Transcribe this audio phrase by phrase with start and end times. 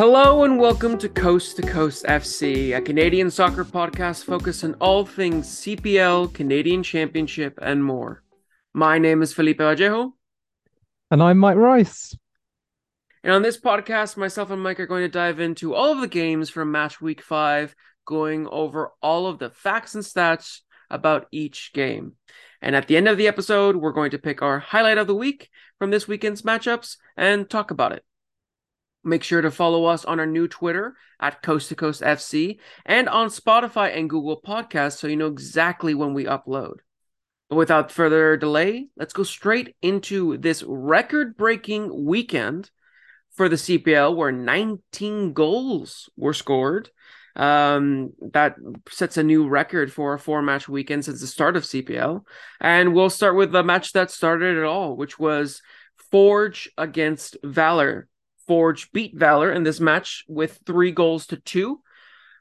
[0.00, 5.04] Hello and welcome to Coast to Coast FC, a Canadian soccer podcast focused on all
[5.04, 8.22] things CPL, Canadian Championship, and more.
[8.72, 10.14] My name is Felipe Vallejo.
[11.10, 12.16] And I'm Mike Rice.
[13.22, 16.08] And on this podcast, myself and Mike are going to dive into all of the
[16.08, 17.76] games from match week five,
[18.06, 22.14] going over all of the facts and stats about each game.
[22.62, 25.14] And at the end of the episode, we're going to pick our highlight of the
[25.14, 28.02] week from this weekend's matchups and talk about it.
[29.02, 33.08] Make sure to follow us on our new Twitter at Coast to Coast FC and
[33.08, 36.76] on Spotify and Google Podcasts so you know exactly when we upload.
[37.48, 42.70] But without further delay, let's go straight into this record breaking weekend
[43.32, 46.90] for the CPL where 19 goals were scored.
[47.36, 48.56] Um, that
[48.90, 52.22] sets a new record for a four match weekend since the start of CPL.
[52.60, 55.62] And we'll start with the match that started it all, which was
[56.10, 58.08] Forge against Valour.
[58.50, 61.82] Forge beat Valour in this match with three goals to two,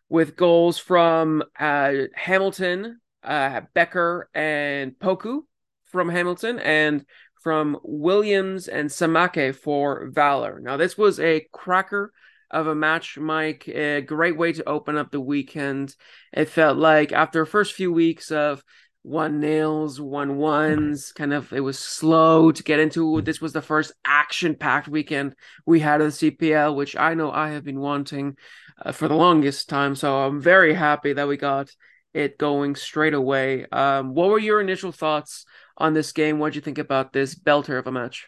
[0.10, 5.42] with goals from uh, Hamilton, uh, Becker, and Poku
[5.86, 7.06] from Hamilton, and
[7.44, 10.60] from Williams and Samake for Valour.
[10.60, 12.12] Now, this was a cracker
[12.50, 13.68] of a match, Mike.
[13.68, 15.96] A great way to open up the weekend.
[16.34, 18.64] It felt like after the first few weeks of
[19.04, 21.12] one nails, one ones.
[21.12, 23.22] Kind of, it was slow to get into.
[23.22, 27.50] This was the first action-packed weekend we had at the CPL, which I know I
[27.50, 28.38] have been wanting
[28.84, 29.96] uh, for the longest time.
[29.96, 31.70] So I'm very happy that we got
[32.14, 33.66] it going straight away.
[33.72, 35.46] Um, what were your initial thoughts
[35.78, 36.40] on this game?
[36.40, 38.28] What did you think about this belter of a match?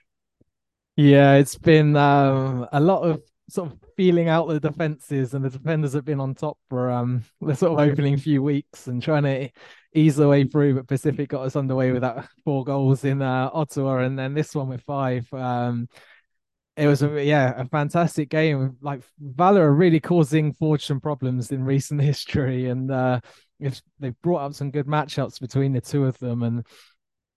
[0.96, 5.50] Yeah, it's been um, a lot of sort of feeling out the defenses, and the
[5.50, 9.24] defenders have been on top for um, the sort of opening few weeks and trying
[9.24, 9.50] to
[9.94, 13.50] ease the way through, but Pacific got us underway with that four goals in uh,
[13.54, 15.32] Ottawa, and then this one with five.
[15.34, 15.88] Um,
[16.78, 18.78] it was a yeah a fantastic game.
[18.82, 23.20] Like Valour are really causing some problems in recent history, and uh,
[24.00, 26.66] they've brought up some good matchups between the two of them, and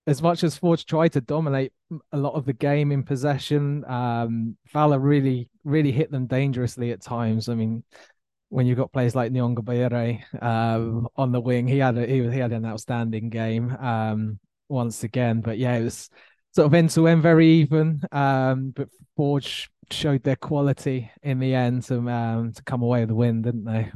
[0.06, 1.72] as much as Forge tried to dominate
[2.12, 7.02] a lot of the game in possession, um, Valour really really hit them dangerously at
[7.02, 7.48] times.
[7.48, 7.82] I mean,
[8.54, 12.38] when you've got players like Nyongabire um, on the wing, he had a, he, he
[12.38, 14.38] had an outstanding game um,
[14.68, 15.40] once again.
[15.40, 16.08] But yeah, it was
[16.54, 18.00] sort of end to end, very even.
[18.12, 23.08] Um, but Forge showed their quality in the end to um, to come away with
[23.08, 23.90] the win, didn't they?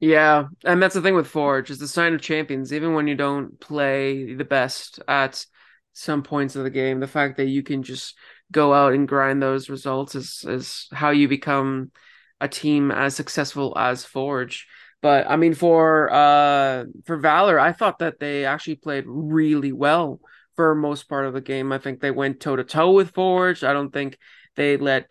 [0.00, 2.72] Yeah, and that's the thing with Forge is the sign of champions.
[2.72, 5.44] Even when you don't play the best at
[5.92, 8.16] some points of the game, the fact that you can just
[8.50, 11.90] go out and grind those results is is how you become
[12.40, 14.66] a team as successful as Forge.
[15.02, 20.20] But I mean, for uh for Valour, I thought that they actually played really well
[20.56, 21.72] for most part of the game.
[21.72, 23.64] I think they went toe to toe with Forge.
[23.64, 24.18] I don't think
[24.56, 25.10] they let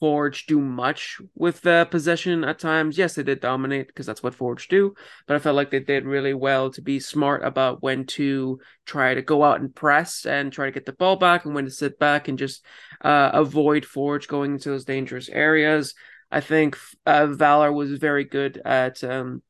[0.00, 2.96] Forge do much with the possession at times.
[2.96, 4.94] Yes, they did dominate because that's what Forge do,
[5.26, 9.12] but I felt like they did really well to be smart about when to try
[9.12, 11.70] to go out and press and try to get the ball back and when to
[11.70, 12.64] sit back and just
[13.02, 15.94] uh, avoid Forge going into those dangerous areas.
[16.30, 19.42] I think uh, Valour was very good at um,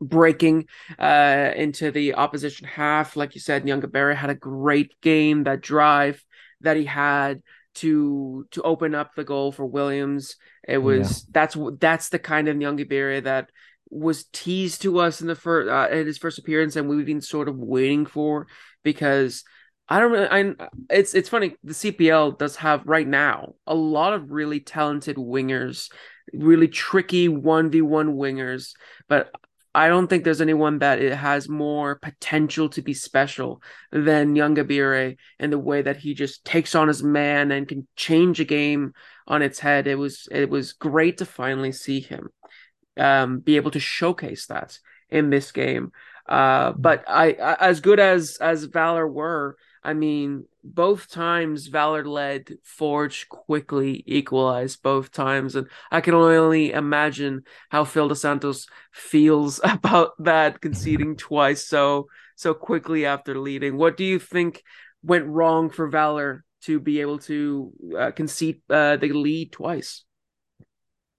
[0.00, 0.66] breaking
[0.98, 3.16] uh, into the opposition half.
[3.16, 5.44] Like you said, Nyongabire had a great game.
[5.44, 6.24] That drive
[6.60, 7.42] that he had
[7.76, 10.36] to to open up the goal for Williams.
[10.66, 11.30] It was yeah.
[11.32, 13.50] that's that's the kind of Nyongabire that
[13.88, 17.20] was teased to us in the first uh, in his first appearance, and we've been
[17.20, 18.46] sort of waiting for
[18.82, 19.44] because
[19.88, 20.28] I don't really.
[20.28, 20.54] I
[20.90, 21.56] it's it's funny.
[21.62, 25.90] The CPL does have right now a lot of really talented wingers,
[26.32, 28.72] really tricky one v one wingers.
[29.08, 29.30] But
[29.76, 35.18] I don't think there's anyone that it has more potential to be special than Nyongabire
[35.38, 38.92] and the way that he just takes on his man and can change a game
[39.28, 39.86] on its head.
[39.86, 42.30] It was it was great to finally see him
[42.96, 44.78] um, be able to showcase that
[45.10, 45.92] in this game.
[46.28, 49.56] Uh, but I, I as good as as Valour were,
[49.86, 56.72] I mean, both times Valour led, Forge quickly equalized both times, and I can only
[56.72, 63.76] imagine how Phil Dos Santos feels about that conceding twice so so quickly after leading.
[63.76, 64.64] What do you think
[65.04, 70.05] went wrong for Valour to be able to uh, concede uh, the lead twice?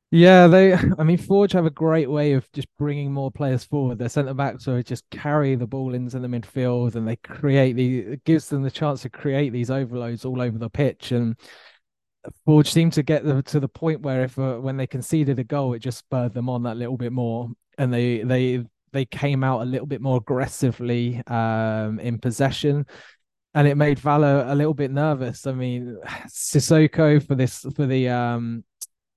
[0.09, 0.73] Yeah, they.
[0.97, 3.97] I mean, Forge have a great way of just bringing more players forward.
[3.99, 7.99] Their centre backs so just carry the ball into the midfield, and they create the.
[7.99, 11.11] It gives them the chance to create these overloads all over the pitch.
[11.11, 11.35] And
[12.45, 15.43] Forge seemed to get them to the point where if uh, when they conceded a
[15.43, 18.63] goal, it just spurred them on that little bit more, and they they
[18.93, 22.85] they came out a little bit more aggressively um, in possession
[23.53, 25.47] and it made Valour a little bit nervous.
[25.47, 28.63] I mean, Sissoko for this for the um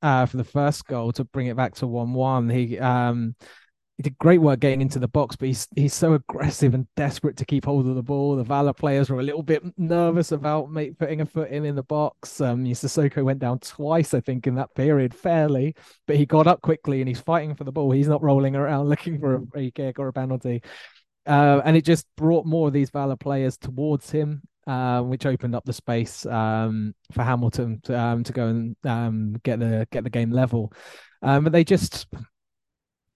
[0.02, 2.49] uh, for the first goal to bring it back to one-one.
[2.49, 3.35] He um,
[4.00, 7.37] he did great work getting into the box, but he's he's so aggressive and desperate
[7.37, 8.35] to keep hold of the ball.
[8.35, 11.75] The Valour players were a little bit nervous about mate putting a foot in in
[11.75, 12.41] the box.
[12.41, 15.75] Um, Sissoko went down twice, I think, in that period, fairly,
[16.06, 17.91] but he got up quickly and he's fighting for the ball.
[17.91, 20.62] He's not rolling around looking for a free kick or a penalty.
[21.26, 25.55] Uh, and it just brought more of these Valour players towards him, uh, which opened
[25.55, 30.05] up the space um, for Hamilton to um, to go and um, get the get
[30.05, 30.72] the game level.
[31.22, 32.06] Um, but they just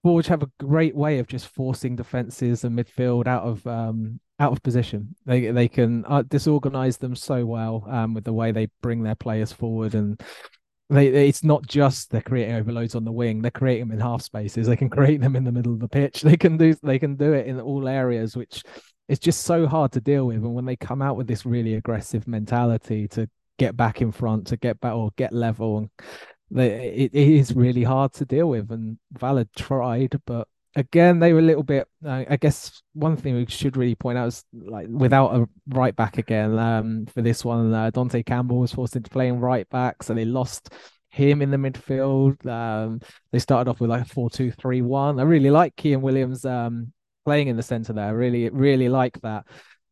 [0.05, 4.53] Forge have a great way of just forcing defenses and midfield out of um, out
[4.53, 5.15] of position.
[5.25, 9.15] They they can uh, disorganize them so well um, with the way they bring their
[9.15, 10.21] players forward, and
[10.91, 13.41] they, it's not just they're creating overloads on the wing.
[13.41, 14.67] They're creating them in half spaces.
[14.67, 16.21] They can create them in the middle of the pitch.
[16.25, 18.63] They can do they can do it in all areas, which
[19.09, 20.37] is just so hard to deal with.
[20.37, 23.29] And when they come out with this really aggressive mentality to
[23.59, 25.91] get back in front, to get back or get level and
[26.61, 28.71] it, it is really hard to deal with.
[28.71, 31.89] And Valour tried, but again, they were a little bit.
[32.05, 35.95] Uh, I guess one thing we should really point out is like without a right
[35.95, 40.03] back again um, for this one, uh, Dante Campbell was forced into playing right back,
[40.03, 40.73] so they lost
[41.09, 42.45] him in the midfield.
[42.47, 45.21] Um, they started off with like a four-two-three-one.
[45.21, 46.93] I really like Kian Williams um,
[47.25, 48.07] playing in the center there.
[48.07, 49.47] I really, really like that.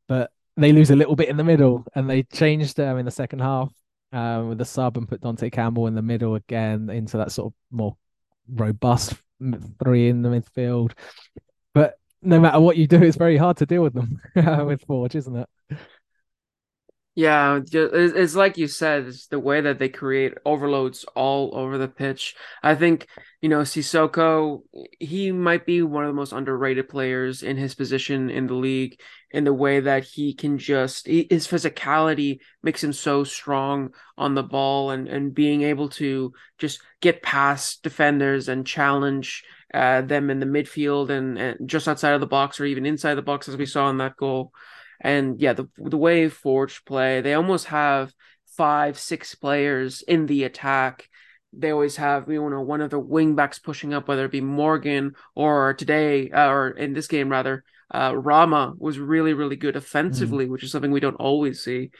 [0.08, 3.10] But they lose a little bit in the middle, and they changed them in the
[3.10, 3.72] second half
[4.12, 7.52] um, with the sub and put Dante Campbell in the middle again into that sort
[7.52, 7.96] of more
[8.48, 9.14] robust
[9.82, 10.92] three in the midfield.
[11.74, 14.20] But no matter what you do, it's very hard to deal with them
[14.66, 15.48] with Forge, isn't it?
[17.14, 21.86] Yeah, it's like you said, it's the way that they create overloads all over the
[21.86, 22.34] pitch.
[22.62, 23.06] I think,
[23.42, 24.62] you know, Sissoko,
[24.98, 28.98] he might be one of the most underrated players in his position in the league
[29.30, 34.42] in the way that he can just, his physicality makes him so strong on the
[34.42, 39.44] ball and, and being able to just get past defenders and challenge
[39.74, 43.16] uh, them in the midfield and, and just outside of the box or even inside
[43.16, 44.50] the box, as we saw in that goal.
[45.02, 48.14] And yeah, the the way Forge play, they almost have
[48.56, 51.08] five, six players in the attack.
[51.52, 55.14] They always have you know one of the wingbacks pushing up, whether it be Morgan
[55.34, 57.64] or today uh, or in this game rather.
[57.92, 60.50] Uh, Rama was really really good offensively, mm.
[60.50, 61.90] which is something we don't always see.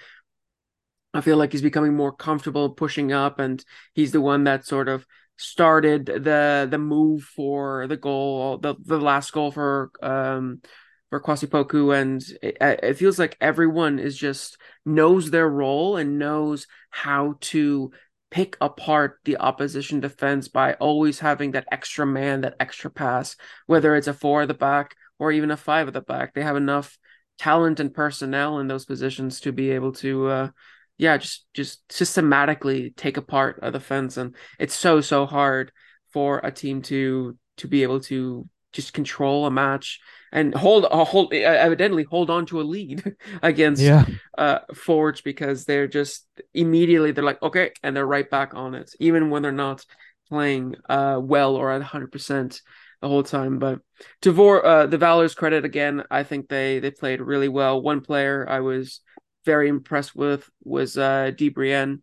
[1.13, 3.63] I feel like he's becoming more comfortable pushing up, and
[3.93, 5.05] he's the one that sort of
[5.37, 10.63] started the the move for the goal, the the last goal for um
[11.13, 14.57] for Kwasi Poku, and it, it, feels like everyone is just
[14.87, 17.91] knows their role and knows how to
[18.31, 23.37] pick apart the opposition defense by always having that extra man, that extra pass,
[23.67, 26.33] whether it's a four at the back or even a five at the back.
[26.33, 26.97] They have enough
[27.39, 30.49] talent and personnel in those positions to be able to, uh,
[30.97, 35.73] yeah, just just systematically take apart a defense, and it's so so hard
[36.11, 40.01] for a team to to be able to just control a match
[40.33, 44.07] and hold uh, hold evidently hold on to a lead against yeah.
[44.39, 48.93] uh Forge because they're just immediately they're like okay and they're right back on it
[48.99, 49.85] even when they're not
[50.29, 52.61] playing uh well or at 100%
[53.01, 53.81] the whole time but
[54.23, 58.01] to Vor uh the Valour's credit again I think they they played really well one
[58.01, 59.01] player I was
[59.45, 62.01] very impressed with was uh Debrienne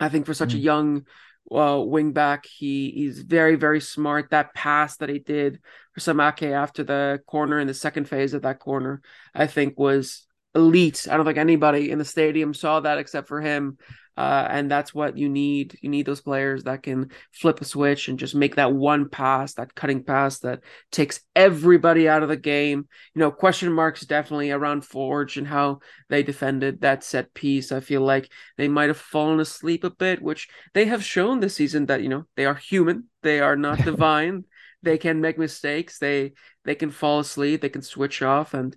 [0.00, 0.56] I think for such mm.
[0.56, 1.06] a young
[1.50, 2.46] uh, wing back.
[2.46, 4.30] He he's very very smart.
[4.30, 5.60] That pass that he did
[5.92, 9.00] for Samake after the corner in the second phase of that corner,
[9.34, 10.26] I think was
[10.56, 11.06] elite.
[11.08, 13.78] I don't think anybody in the stadium saw that except for him.
[14.16, 15.78] Uh, and that's what you need.
[15.82, 19.52] You need those players that can flip a switch and just make that one pass,
[19.54, 20.60] that cutting pass that
[20.90, 22.88] takes everybody out of the game.
[23.14, 27.72] You know, question marks definitely around Forge and how they defended that set piece.
[27.72, 31.54] I feel like they might have fallen asleep a bit, which they have shown this
[31.54, 34.44] season that, you know, they are human, they are not divine.
[34.82, 35.98] They can make mistakes.
[35.98, 36.32] They
[36.64, 37.60] they can fall asleep.
[37.60, 38.76] They can switch off, and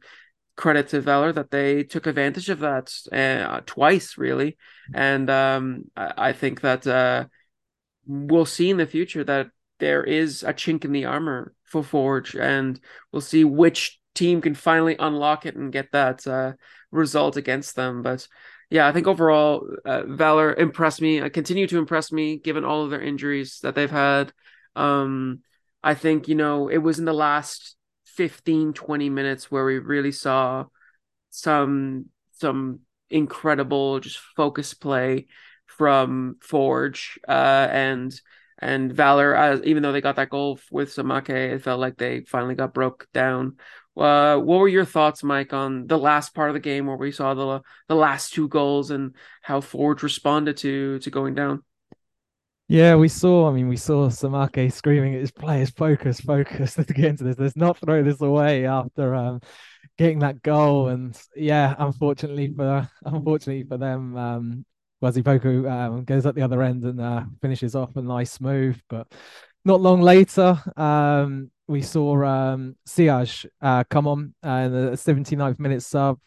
[0.59, 4.57] credit to Valour that they took advantage of that uh, twice, really.
[4.93, 7.27] And um, I, I, think that uh,
[8.05, 12.35] we'll see in the future that there is a chink in the armor for Forge,
[12.35, 12.77] and
[13.13, 16.53] we'll see which team can finally unlock it and get that uh,
[16.91, 18.01] result against them.
[18.01, 18.27] But
[18.69, 21.21] yeah, I think overall, uh, Valour impressed me.
[21.21, 24.33] I uh, continue to impress me given all of their injuries that they've had.
[24.75, 25.39] Um,
[25.81, 27.77] I think, you know, it was in the last
[28.19, 30.65] 15 20 minutes where we really saw
[31.29, 35.27] some some incredible just focus play
[35.65, 38.13] from Forge uh, and
[38.57, 42.25] and Valour uh, even though they got that goal with Samake it felt like they
[42.25, 43.55] finally got broke down.
[43.95, 47.13] Uh, what were your thoughts Mike on the last part of the game where we
[47.13, 51.63] saw the the last two goals and how Forge responded to to going down
[52.71, 53.49] Yeah, we saw.
[53.49, 56.77] I mean, we saw Samake screaming at his players, "Focus, focus!
[56.77, 57.39] Let's get into this.
[57.39, 59.41] Let's not throw this away." After um,
[59.97, 64.65] getting that goal, and yeah, unfortunately for unfortunately for them, um,
[65.01, 68.79] Kwasi Poku um, goes at the other end and uh, finishes off a nice move.
[68.87, 69.07] But
[69.65, 75.57] not long later, um, we saw um, Siaj uh, come on uh, in the 79th
[75.57, 76.19] minute sub.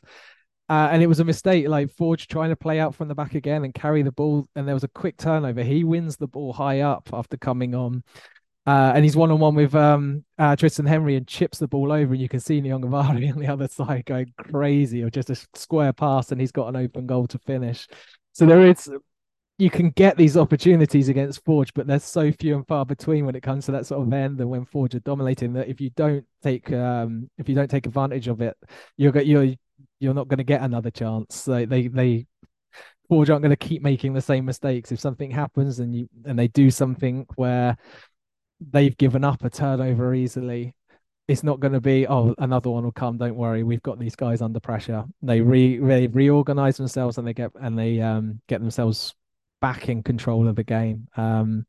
[0.69, 3.35] Uh, and it was a mistake, like Forge trying to play out from the back
[3.35, 4.47] again and carry the ball.
[4.57, 5.63] And there was a quick turnover.
[5.63, 8.03] He wins the ball high up after coming on.
[8.65, 11.91] Uh, and he's one on one with um, uh, Triston Henry and chips the ball
[11.91, 12.13] over.
[12.13, 15.93] And you can see Nyongabire on the other side going crazy, or just a square
[15.93, 17.89] pass, and he's got an open goal to finish.
[18.33, 18.89] So there is,
[19.59, 23.35] you can get these opportunities against Forge, but they're so few and far between when
[23.35, 25.55] it comes to that sort of end and when Forge are dominating.
[25.55, 28.57] That if you don't take, um, if you don't take advantage of it,
[28.97, 29.57] you're you're
[30.01, 31.45] you're not going to get another chance.
[31.45, 32.27] They they they
[33.09, 34.91] Forge aren't going to keep making the same mistakes.
[34.93, 37.77] If something happens and you and they do something where
[38.71, 40.75] they've given up a turnover easily,
[41.29, 43.19] it's not going to be oh another one will come.
[43.19, 45.05] Don't worry, we've got these guys under pressure.
[45.21, 49.15] They re they reorganize themselves and they get and they um get themselves
[49.61, 51.09] back in control of the game.
[51.17, 51.67] Um,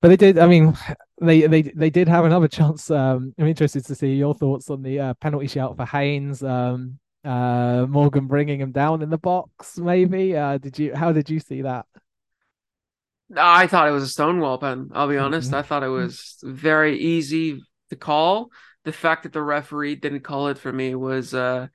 [0.00, 0.38] but they did.
[0.38, 0.76] I mean,
[1.20, 2.90] they they they did have another chance.
[2.90, 6.42] Um, I'm interested to see your thoughts on the uh, penalty shout for Haynes.
[6.42, 9.78] Um, uh, Morgan bringing him down in the box.
[9.78, 10.36] Maybe.
[10.36, 10.94] Uh, did you?
[10.94, 11.86] How did you see that?
[13.36, 14.90] I thought it was a stonewall pen.
[14.92, 15.48] I'll be honest.
[15.48, 15.56] Mm-hmm.
[15.56, 18.50] I thought it was very easy to call.
[18.84, 21.68] The fact that the referee didn't call it for me was uh,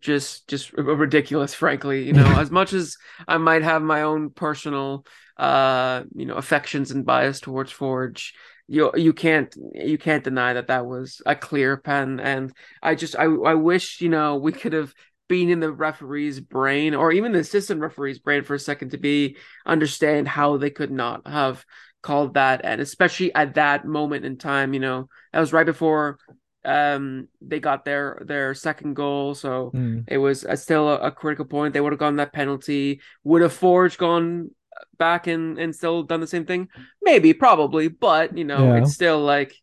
[0.00, 1.54] just just ridiculous.
[1.54, 5.04] Frankly, you know, as much as I might have my own personal
[5.36, 8.34] uh, you know affections and bias towards Forge,
[8.72, 12.18] you you can't you can't deny that that was a clear pen.
[12.20, 12.52] And
[12.82, 14.94] i just i i wish you know we could have
[15.28, 18.98] been in the referee's brain or even the assistant referee's brain for a second to
[18.98, 19.36] be
[19.66, 21.64] understand how they could not have
[22.02, 22.62] called that.
[22.64, 26.18] And especially at that moment in time you know that was right before
[26.64, 29.34] um they got their their second goal.
[29.34, 30.04] So mm.
[30.08, 31.74] it was a, still a, a, critical point.
[31.74, 33.02] They would have gone that penalty.
[33.24, 34.50] Would have forge gone
[34.98, 36.68] back and and still done the same thing?
[37.02, 38.82] Maybe, probably, but you know, yeah.
[38.82, 39.54] it's still like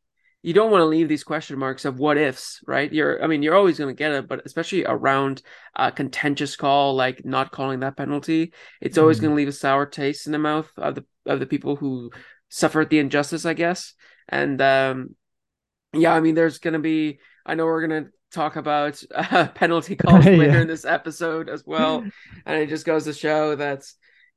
[0.42, 2.92] you don't want to leave these question marks of what ifs, right?
[2.92, 5.42] You're, I mean, you're always going to get it, but especially around
[5.76, 9.24] a contentious call like not calling that penalty, it's always mm.
[9.24, 12.12] going to leave a sour taste in the mouth of the of the people who
[12.48, 13.94] suffered the injustice, I guess.
[14.30, 15.16] And um,
[15.94, 17.20] yeah, I mean, there's going to be.
[17.46, 20.62] I know we're going to talk about uh, penalty calls later yeah.
[20.62, 22.06] in this episode as well,
[22.46, 23.84] and it just goes to show that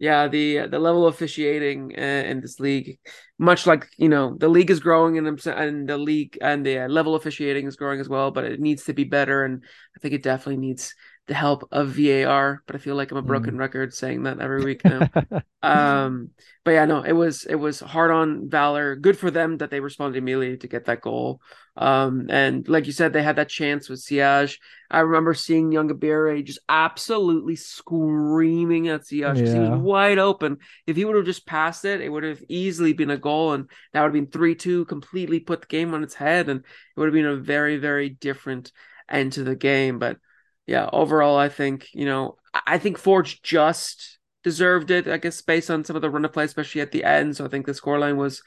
[0.03, 2.99] yeah, the the level of officiating uh, in this league,
[3.39, 6.89] much like you know, the league is growing and and the league and the uh,
[6.89, 9.63] level of officiating is growing as well, but it needs to be better, and
[9.97, 10.93] I think it definitely needs
[11.29, 12.63] the help of VAR.
[12.67, 13.59] But I feel like I'm a broken mm.
[13.59, 15.09] record saying that every week now.
[15.63, 16.31] um,
[16.65, 18.97] but yeah, no, it was it was hard on Valour.
[18.97, 21.41] Good for them that they responded immediately to get that goal.
[21.77, 24.59] Um, and like you said, they had that chance with Siaj.
[24.91, 29.65] I remember seeing Nyongabire just absolutely screaming at Siaj because yeah.
[29.65, 30.59] he was wide open.
[30.87, 33.71] If he would have just passed it, it would have easily been a goal, and
[33.93, 37.01] that would have been three two, completely put the game on its head, and it
[37.01, 38.73] would have been a very very different
[39.09, 39.99] end to the game.
[39.99, 40.19] But
[40.67, 45.09] yeah, overall, I think you know, I think Forge just deserved it.
[45.09, 47.37] I guess based on some of the run of play, especially at the end.
[47.37, 48.43] So I think the scoreline was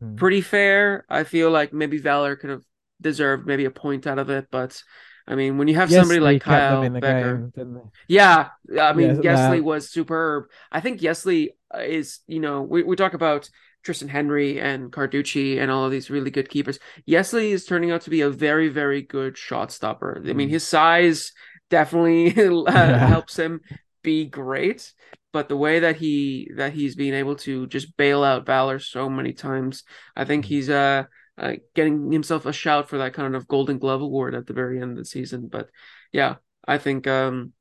[0.00, 0.14] Hmm.
[0.16, 1.04] pretty fair.
[1.08, 2.62] I feel like maybe Valour could have
[3.00, 4.80] deserved maybe a point out of it, but
[5.26, 8.48] I mean, when you have yes, somebody like Kyle Becker, game, yeah,
[8.80, 10.44] I mean, yeah, Yesli was superb.
[10.72, 11.48] I think Yesli
[11.78, 13.50] is, you know, we, we talk about
[13.84, 16.78] Triston Henry and Carducci and all of these really good keepers.
[17.06, 20.22] Yesli is turning out to be a very, very good shot stopper.
[20.26, 20.52] I mean, hmm.
[20.54, 21.32] his size
[21.70, 22.30] definitely
[22.66, 23.06] yeah.
[23.06, 23.60] helps him
[24.02, 24.92] be great
[25.32, 29.08] but the way that he that he's being able to just bail out Valour so
[29.08, 29.84] many times,
[30.16, 30.54] I think mm-hmm.
[30.54, 31.04] he's uh,
[31.36, 34.80] uh, getting himself a shout for that kind of Golden Glove award at the very
[34.80, 35.48] end of the season.
[35.48, 35.68] But
[36.12, 37.52] yeah, I think um,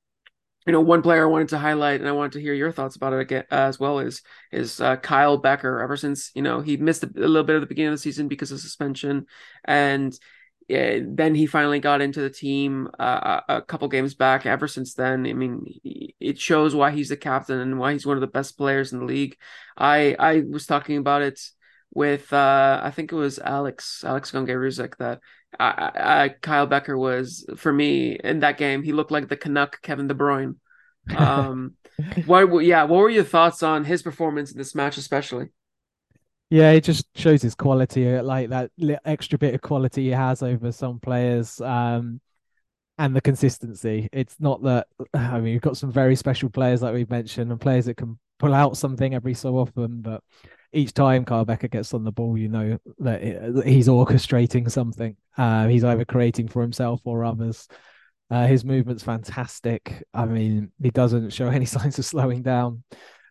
[0.66, 2.96] you know one player I wanted to highlight, and I wanted to hear your thoughts
[2.96, 4.22] about it again as well is
[4.52, 5.82] is uh, Kyle Becker.
[5.82, 8.02] Ever since you know he missed a, a little bit at the beginning of the
[8.02, 9.26] season because of suspension,
[9.66, 10.18] and
[10.68, 14.46] yeah, then he finally got into the team uh, a couple games back.
[14.46, 15.66] Ever since then, I mean,
[16.20, 19.00] it shows why he's the captain and why he's one of the best players in
[19.00, 19.38] the league.
[19.78, 21.40] I I was talking about it
[21.94, 25.22] with uh, I think it was Alex Alex Gonge that
[25.58, 28.84] I, I, Kyle Becker was for me in that game.
[28.84, 30.56] He looked like the Canuck Kevin De Bruyne.
[31.16, 31.76] Um,
[32.26, 35.48] what yeah, what were your thoughts on his performance in this match, especially?
[36.50, 38.72] Yeah, it just shows his quality, uh, like that
[39.04, 42.22] extra bit of quality he has over some players, um,
[42.98, 44.10] and the consistency.
[44.13, 47.60] It's not that I mean, we've got some very special players like we've mentioned, and
[47.60, 50.24] players that can pull out something every so often, but
[50.74, 55.16] each time Carl Becker gets on the ball, you know that he's orchestrating something.
[55.38, 57.68] Uh, he's either creating for himself or others.
[58.30, 60.04] Uh, his movement's fantastic.
[60.13, 62.84] I mean, he doesn't show any signs of slowing down.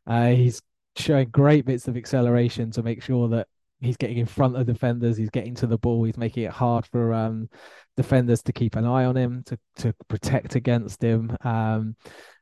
[0.07, 0.63] Uh, he's
[0.97, 3.49] showing great bits of acceleration to make sure that
[3.81, 5.17] he's getting in front of defenders.
[5.17, 6.05] He's getting to the ball.
[6.05, 7.49] He's making it hard for um,
[7.97, 11.37] defenders to keep an eye on him, to to protect against him.
[11.43, 11.97] Um,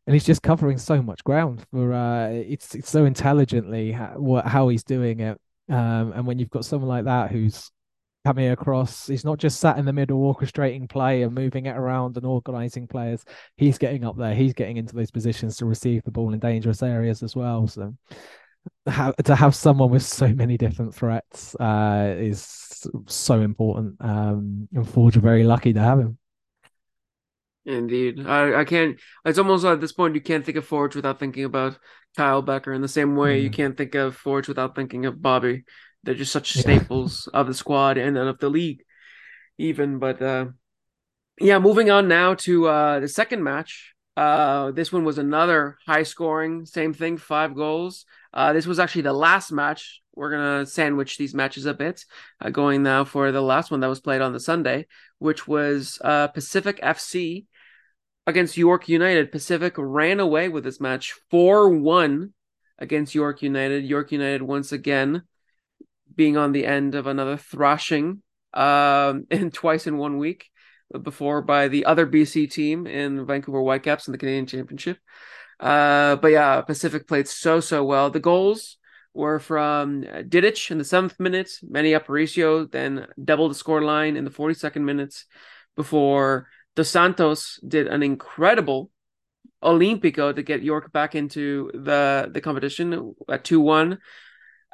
[0.07, 4.69] and he's just covering so much ground for uh, it's, it's so intelligently how, how
[4.69, 5.41] he's doing it.
[5.71, 7.71] Um, and when you've got someone like that who's
[8.25, 9.07] coming across.
[9.07, 12.87] He's not just sat in the middle orchestrating play and moving it around and organizing
[12.87, 13.25] players.
[13.57, 14.35] He's getting up there.
[14.35, 17.67] He's getting into those positions to receive the ball in dangerous areas as well.
[17.67, 17.95] So
[19.25, 23.97] to have someone with so many different threats uh, is so important.
[24.01, 26.19] Um, and Forge are very lucky to have him.
[27.67, 29.01] Indeed, I, I can't.
[29.25, 31.79] It's almost at this point you can't think of Forge without thinking about
[32.15, 32.75] Kyle Becker.
[32.75, 33.45] In the same way, mm.
[33.45, 35.65] you can't think of Forge without thinking of Bobby.
[36.03, 38.83] They're just such staples of the squad and of the league,
[39.57, 39.99] even.
[39.99, 40.47] But uh,
[41.41, 43.95] yeah, moving on now to uh, the second match.
[44.15, 48.05] Uh, this one was another high scoring, same thing, five goals.
[48.35, 50.03] Uh, this was actually the last match.
[50.15, 52.05] We're gonna sandwich these matches a bit,
[52.41, 54.87] uh, going now for the last one that was played on the Sunday,
[55.19, 57.47] which was uh, Pacific FC
[58.27, 59.33] against York United.
[59.33, 62.33] Pacific ran away with this match 4 1
[62.79, 63.85] against York United.
[63.85, 65.23] York United once again
[66.15, 68.23] being on the end of another thrashing
[68.53, 70.51] um, and twice in one week
[71.03, 74.99] before by the other BC team in Vancouver Whitecaps in the Canadian Championship.
[75.61, 78.11] Uh, but yeah, Pacific played so so well.
[78.11, 78.79] The goals
[79.15, 84.25] were from Didic in the seventh minute, Manny Aparicio then doubled the score line in
[84.25, 85.27] the 42nd minutes
[85.77, 88.91] before Dos Santos did an incredible
[89.63, 93.99] Olympico to get York back into the the competition at 2-1.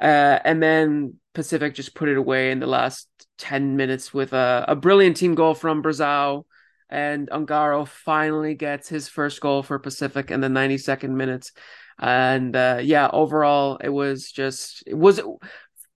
[0.01, 4.65] Uh, and then Pacific just put it away in the last 10 minutes with a,
[4.67, 6.45] a brilliant team goal from Brazil.
[6.91, 11.53] And Ongaro finally gets his first goal for Pacific in the 92nd minutes.
[11.97, 15.21] And uh, yeah, overall, it was just, it was,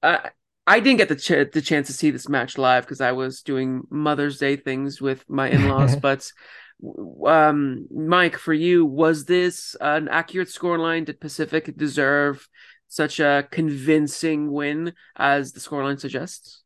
[0.02, 0.18] uh,
[0.66, 3.42] I didn't get the, ch- the chance to see this match live because I was
[3.42, 5.96] doing Mother's Day things with my in laws.
[6.02, 6.32] but
[7.26, 11.06] um, Mike, for you, was this an accurate scoreline?
[11.06, 12.48] Did Pacific deserve
[12.88, 16.65] such a convincing win as the scoreline suggests?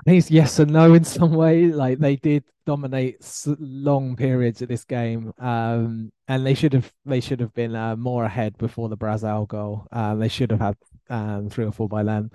[0.00, 1.66] I think it's yes and no in some way.
[1.66, 3.16] Like they did dominate
[3.58, 7.96] long periods of this game, um, and they should have they should have been uh,
[7.96, 9.86] more ahead before the Brazil goal.
[9.90, 10.76] Uh, they should have had
[11.10, 12.30] um, three or four by then.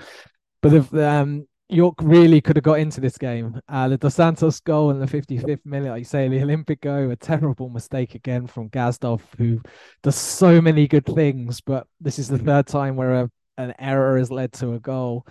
[0.62, 3.60] But if um, York really could have got into this game.
[3.68, 7.16] Uh, the Dos Santos goal in the 55th minute, like you say, the Olympico, a
[7.16, 9.62] terrible mistake again from Gazdov, who
[10.04, 14.18] does so many good things, but this is the third time where a, an error
[14.18, 15.26] has led to a goal.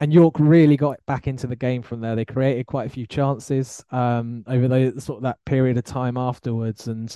[0.00, 2.16] And York really got back into the game from there.
[2.16, 6.16] They created quite a few chances um, over the sort of that period of time
[6.16, 7.14] afterwards, and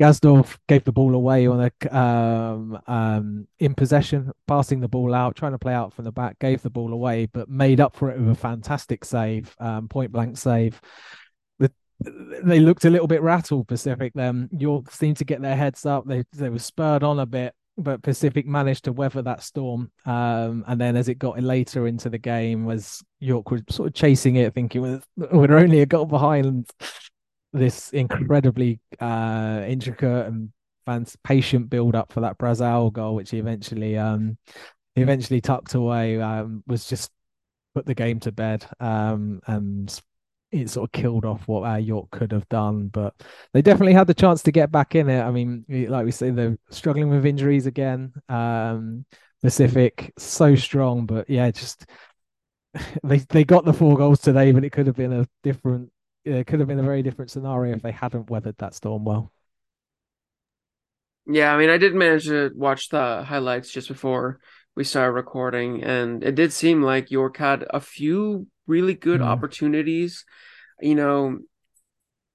[0.00, 5.36] Gazdov gave the ball away on a um, um, in possession, passing the ball out,
[5.36, 8.10] trying to play out from the back, gave the ball away, but made up for
[8.10, 10.80] it with a fantastic save, um, point blank save.
[11.58, 11.70] The,
[12.42, 14.12] they looked a little bit rattled, Pacific.
[14.14, 16.06] Then York seemed to get their heads up.
[16.06, 19.90] They they were spurred on a bit, but Pacific managed to weather that storm.
[20.06, 23.94] Um, and then as it got later into the game, was York was sort of
[23.94, 26.68] chasing it, thinking we're only a goal behind
[27.52, 30.50] this incredibly uh, intricate and
[31.22, 34.36] patient build up for that Brazil goal, which he eventually um
[34.96, 37.10] eventually tucked away, um, was just
[37.74, 38.66] put the game to bed.
[38.80, 40.00] Um, and
[40.52, 43.14] it sort of killed off what our York could have done, but
[43.52, 45.20] they definitely had the chance to get back in it.
[45.22, 48.12] I mean, like we say, they're struggling with injuries again.
[48.28, 49.04] Um,
[49.42, 51.86] Pacific so strong, but yeah, just
[53.04, 55.90] they they got the four goals today, but it could have been a different
[56.24, 59.32] it could have been a very different scenario if they hadn't weathered that storm well.
[61.26, 64.40] Yeah, I mean, I did manage to watch the highlights just before
[64.76, 69.26] we started recording, and it did seem like York had a few really good mm.
[69.26, 70.24] opportunities.
[70.80, 71.38] You know,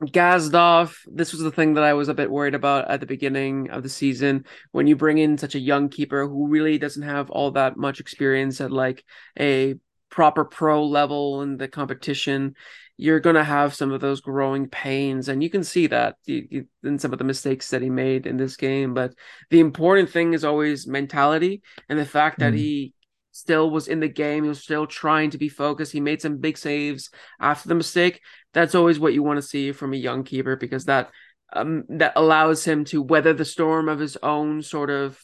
[0.03, 3.69] Gazdov, this was the thing that I was a bit worried about at the beginning
[3.69, 4.45] of the season.
[4.71, 7.99] When you bring in such a young keeper who really doesn't have all that much
[7.99, 9.03] experience at like
[9.39, 9.75] a
[10.09, 12.55] proper pro level in the competition,
[12.97, 16.97] you're going to have some of those growing pains and you can see that in
[16.97, 19.13] some of the mistakes that he made in this game but
[19.49, 22.57] the important thing is always mentality and the fact that mm.
[22.57, 22.93] he
[23.31, 26.37] still was in the game he was still trying to be focused he made some
[26.37, 28.21] big saves after the mistake
[28.53, 31.09] that's always what you want to see from a young keeper because that
[31.53, 35.21] um, that allows him to weather the storm of his own sort of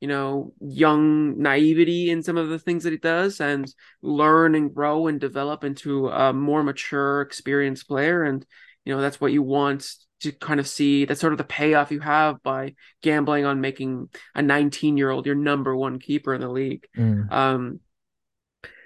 [0.00, 4.74] you know young naivety in some of the things that he does and learn and
[4.74, 8.22] grow and develop into a more mature experienced player.
[8.22, 8.44] And
[8.84, 11.04] you know that's what you want to kind of see.
[11.04, 15.26] That's sort of the payoff you have by gambling on making a 19 year old
[15.26, 16.86] your number one keeper in the league.
[16.96, 17.30] Mm.
[17.32, 17.80] um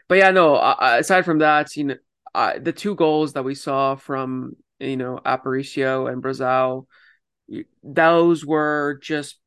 [0.09, 1.97] but yeah no uh, aside from that you know
[2.35, 6.87] uh, the two goals that we saw from you know Aparicio and Brazil
[7.83, 9.39] those were just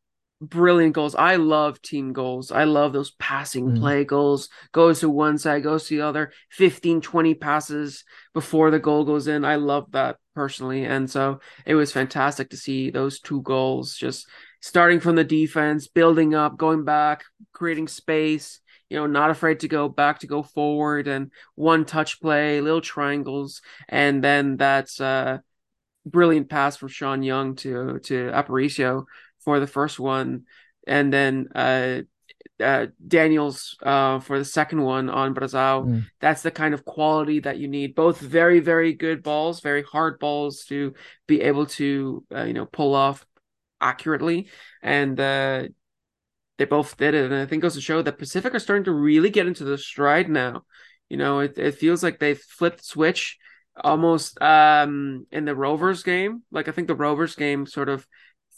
[0.42, 1.16] brilliant goals.
[1.16, 2.52] I love team goals.
[2.52, 3.80] I love those passing mm.
[3.80, 4.50] play goals.
[4.72, 9.28] Goes to one side, goes to the other, 15, 20 passes before the goal goes
[9.28, 9.46] in.
[9.46, 10.86] I love that personally.
[10.86, 14.28] And so it was fantastic to see those two goals just
[14.62, 19.68] starting from the defense, building up, going back, creating space, you know, not afraid to
[19.68, 25.40] go back to go forward and one touch play, little triangles, and then that's uh
[26.06, 29.06] brilliant pass from Sean Young to to Aparicio
[29.46, 30.44] for the first one,
[30.86, 32.02] and then uh,
[32.60, 35.86] uh, Daniels uh, for the second one on Brazao.
[35.86, 36.06] Mm.
[36.20, 37.96] That's the kind of quality that you need.
[37.96, 40.94] Both very, very good balls, very hard balls to
[41.28, 43.26] be able to, uh, you know, pull off
[43.80, 44.50] accurately.
[44.82, 45.68] And uh,
[46.58, 47.32] they both did it.
[47.32, 49.78] And I think goes to show that Pacific are starting to really get into the
[49.78, 50.64] stride now.
[51.10, 53.38] You know, it, it feels like they've flipped switch
[53.84, 56.44] almost um in the Rovers game.
[56.52, 58.08] Like I think the Rovers game sort of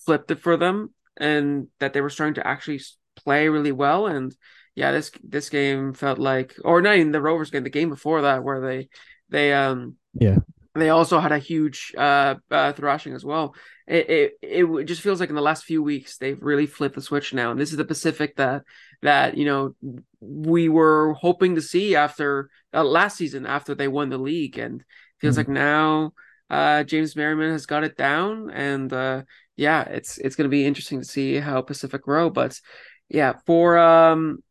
[0.08, 2.82] flipped it for them and that they were starting to actually
[3.16, 4.08] play really well.
[4.08, 4.36] And
[4.78, 8.22] yeah this this game felt like or not even the rovers game the game before
[8.22, 8.88] that where they
[9.28, 10.38] they um yeah.
[10.76, 13.56] they also had a huge uh, uh thrashing as well.
[13.88, 17.02] It, it it just feels like in the last few weeks they've really flipped the
[17.02, 17.50] switch now.
[17.50, 18.64] And this is the pacific that
[19.02, 19.76] that you know
[20.22, 24.60] we were hoping to see after uh, last season after they won the league.
[24.60, 24.84] And
[25.20, 25.52] feels mm-hmm.
[25.52, 26.14] like now
[26.50, 29.22] uh james merriman has got it down and uh
[29.58, 32.30] yeah, it's it's going to be interesting to see how Pacific grow.
[32.30, 32.62] But
[33.10, 34.44] yeah, for um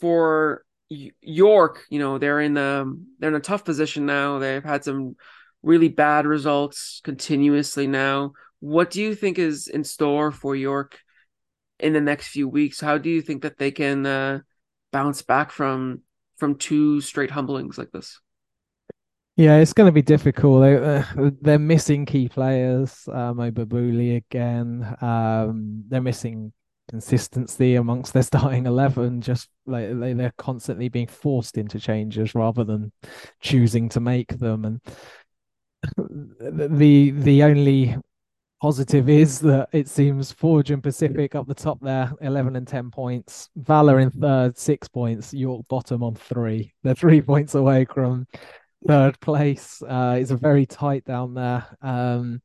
[0.00, 4.38] for York, you know, they're in the they're in a tough position now.
[4.38, 5.16] They've had some
[5.62, 8.32] really bad results continuously now.
[8.60, 11.00] What do you think is in store for York
[11.80, 12.80] in the next few weeks?
[12.80, 14.40] How do you think that they can uh,
[14.92, 16.02] bounce back from
[16.36, 18.20] from two straight humblings like this?
[19.42, 20.62] Yeah, it's going to be difficult.
[20.62, 21.02] They, uh,
[21.40, 23.08] they're missing key players.
[23.08, 24.96] Um, Obabuli again.
[25.00, 26.52] Um, they're missing
[26.88, 29.20] consistency amongst their starting eleven.
[29.20, 32.92] Just like they, they're constantly being forced into changes rather than
[33.40, 34.64] choosing to make them.
[34.64, 34.80] And
[36.38, 37.96] the the only
[38.60, 42.92] positive is that it seems Forge and Pacific up the top there, 11 and 10
[42.92, 43.50] points.
[43.56, 45.34] Valor in third, six points.
[45.34, 46.72] York bottom on three.
[46.84, 48.28] They're three points away from
[48.86, 49.82] third place.
[49.82, 51.66] Uh, it's a very tight down there.
[51.82, 52.42] Um,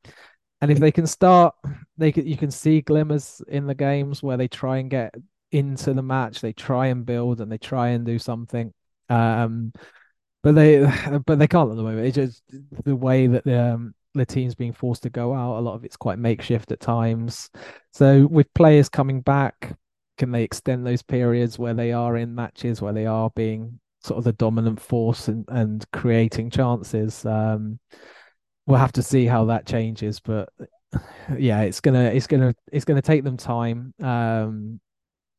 [0.61, 1.55] and if they can start,
[1.97, 5.13] they can, you can see glimmers in the games where they try and get
[5.51, 6.41] into the match.
[6.41, 8.73] They try and build and they try and do something.
[9.09, 9.73] Um,
[10.43, 10.79] but they
[11.25, 12.07] but they can't at the moment.
[12.07, 12.43] It's just
[12.83, 15.59] the way that the um, the team's being forced to go out.
[15.59, 17.49] A lot of it's quite makeshift at times.
[17.93, 19.77] So with players coming back,
[20.17, 24.17] can they extend those periods where they are in matches where they are being sort
[24.17, 27.25] of the dominant force and, and creating chances.
[27.25, 27.79] Um,
[28.65, 30.49] we'll have to see how that changes, but
[31.37, 33.93] yeah, it's gonna it's gonna it's gonna take them time.
[34.01, 34.79] Um,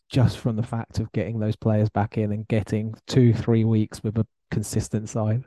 [0.09, 4.03] just from the fact of getting those players back in and getting two three weeks
[4.03, 5.45] with a consistent side.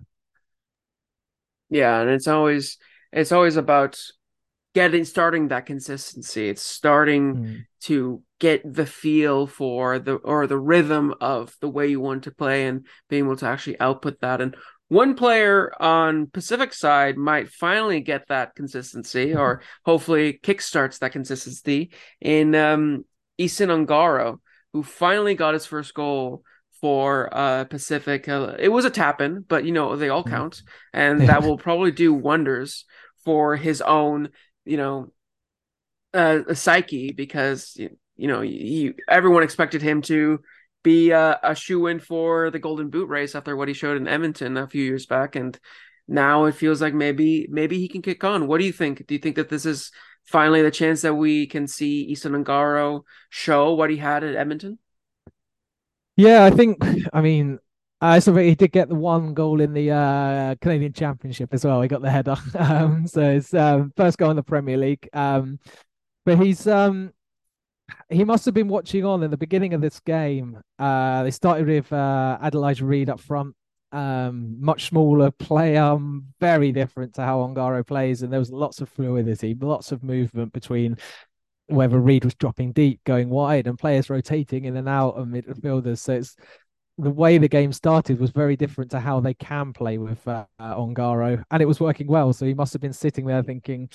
[1.70, 2.78] Yeah, and it's always
[3.12, 4.00] it's always about
[4.74, 6.50] getting starting that consistency.
[6.50, 7.66] It's starting mm.
[7.82, 12.32] to get the feel for the or the rhythm of the way you want to
[12.32, 14.42] play and being able to actually output that.
[14.42, 21.12] And one player on Pacific side might finally get that consistency or hopefully kickstarts that
[21.12, 23.06] consistency in um
[23.38, 24.40] Easton Ongaro,
[24.74, 26.42] who finally got his first goal
[26.82, 28.28] for uh Pacific.
[28.28, 30.32] Uh, it was a tap in, but you know, they all hmm.
[30.32, 30.64] count.
[30.94, 32.86] And that will probably do wonders
[33.24, 34.30] for his own,
[34.66, 35.14] you know,
[36.12, 40.42] uh, psyche because you know, he everyone expected him to
[40.84, 44.08] be a, a shoe in for the Golden Boot race after what he showed in
[44.08, 45.60] Edmonton a few years back, and
[46.08, 48.48] now it feels like maybe maybe he can kick on.
[48.48, 49.06] What do you think?
[49.08, 49.92] Do you think that this is
[50.26, 54.80] finally the chance that we can see Easton Ongaro show what he had at Edmonton?
[56.18, 56.78] Yeah, I think.
[57.14, 57.60] I mean,
[58.02, 61.82] I so he did get the one goal in the uh, Canadian Championship as well.
[61.82, 65.08] He got the header, um, so it's um, first goal in the Premier League.
[65.14, 65.60] Um,
[66.26, 67.12] but he's um,
[68.10, 70.60] he must have been watching on in the beginning of this game.
[70.78, 73.56] Uh, they started with uh, Adonijah Reid up front,
[73.92, 75.98] um, much smaller player,
[76.40, 80.54] very different to how Ongaro plays, and there was lots of fluidity, lots of movement
[80.54, 80.98] between
[81.68, 86.00] whether Reid was dropping deep, going wide, and players rotating in and out of midfielders.
[86.00, 86.36] So it's
[86.98, 90.46] the way the game started was very different to how they can play with uh,
[90.60, 92.34] Ongaro, and it was working well.
[92.34, 93.90] So he must have been sitting there thinking,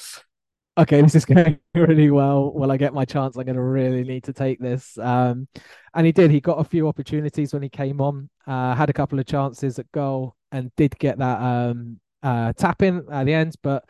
[0.79, 2.53] "Okay, this is going really well.
[2.53, 3.37] Will I get my chance?
[3.37, 5.49] I'm going to really need to take this." Um,
[5.95, 6.31] and he did.
[6.31, 8.29] He got a few opportunities when he came on.
[8.47, 12.83] Uh, had a couple of chances at goal, and did get that um, uh, tap
[12.83, 13.85] in at the end, but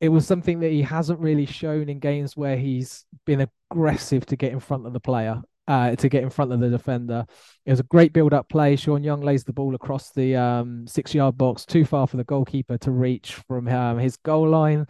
[0.00, 4.36] it was something that he hasn't really shown in games where he's been aggressive to
[4.36, 7.24] get in front of the player, uh, to get in front of the defender.
[7.64, 8.76] It was a great build-up play.
[8.76, 12.76] Sean Young lays the ball across the um, six-yard box, too far for the goalkeeper
[12.78, 14.86] to reach from um, his goal line.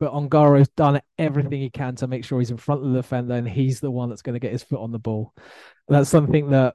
[0.00, 3.34] But Ongaro's done everything he can to make sure he's in front of the defender,
[3.34, 5.34] and he's the one that's going to get his foot on the ball.
[5.88, 6.74] That's something that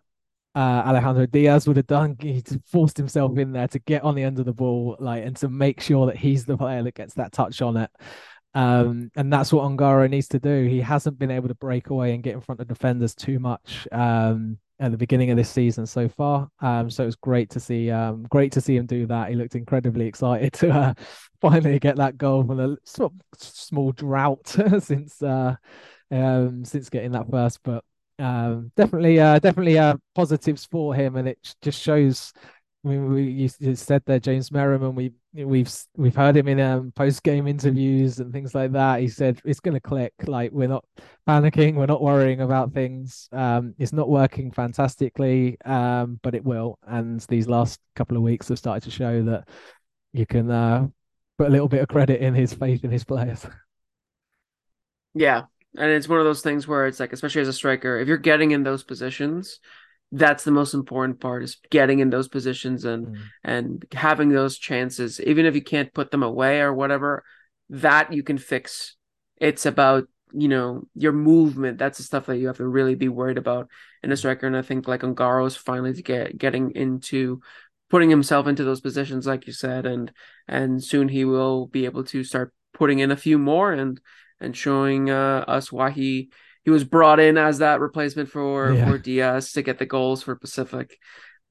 [0.55, 2.17] uh, Alejandro Diaz would have done.
[2.19, 5.35] He forced himself in there to get on the end of the ball, like, and
[5.37, 7.91] to make sure that he's the player that gets that touch on it.
[8.53, 10.65] Um, and that's what Ongaro needs to do.
[10.65, 13.87] He hasn't been able to break away and get in front of defenders too much
[13.91, 16.49] um, at the beginning of this season so far.
[16.59, 19.29] Um, so it was great to see, um, great to see him do that.
[19.29, 20.93] He looked incredibly excited to uh,
[21.41, 22.77] finally get that goal from a
[23.37, 24.47] small drought
[24.79, 25.55] since uh,
[26.11, 27.59] um, since getting that first.
[27.63, 27.83] But
[28.19, 32.33] um, definitely, uh, definitely uh, positives for him, and it just shows.
[32.83, 34.93] I mean, we you said there, James Merriman.
[34.93, 38.99] We we've we've heard him in um, post game interviews and things like that.
[38.99, 40.13] He said it's going to click.
[40.25, 40.83] Like we're not
[41.27, 43.29] panicking, we're not worrying about things.
[43.31, 46.77] Um, it's not working fantastically, um, but it will.
[46.85, 49.47] And these last couple of weeks have started to show that
[50.11, 50.87] you can uh,
[51.37, 53.45] put a little bit of credit in his faith in his players.
[55.15, 55.43] Yeah,
[55.77, 58.17] and it's one of those things where it's like, especially as a striker, if you're
[58.17, 59.59] getting in those positions,
[60.15, 63.21] that's the most important part is getting in those positions and mm.
[63.43, 67.23] and having those chances, even if you can't put them away or whatever.
[67.69, 68.95] That you can fix.
[69.37, 71.79] It's about you know your movement.
[71.79, 73.69] That's the stuff that you have to really be worried about
[74.03, 74.45] in a striker.
[74.45, 77.41] And I think like Ongaro is finally to get getting into
[77.89, 80.11] putting himself into those positions, like you said, and
[80.47, 83.99] and soon he will be able to start putting in a few more and
[84.39, 86.29] and showing uh, us why he
[86.63, 88.89] he was brought in as that replacement for yeah.
[88.89, 90.97] for Diaz to get the goals for Pacific.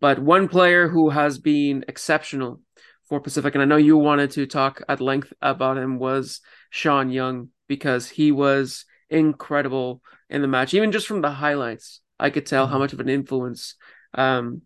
[0.01, 2.61] But one player who has been exceptional
[3.09, 7.11] for Pacific, and I know you wanted to talk at length about him, was Sean
[7.11, 10.75] Young because he was incredible in the match.
[10.75, 12.81] Even just from the highlights, I could tell how mm-hmm.
[12.81, 13.77] much of an influence
[14.15, 14.63] um,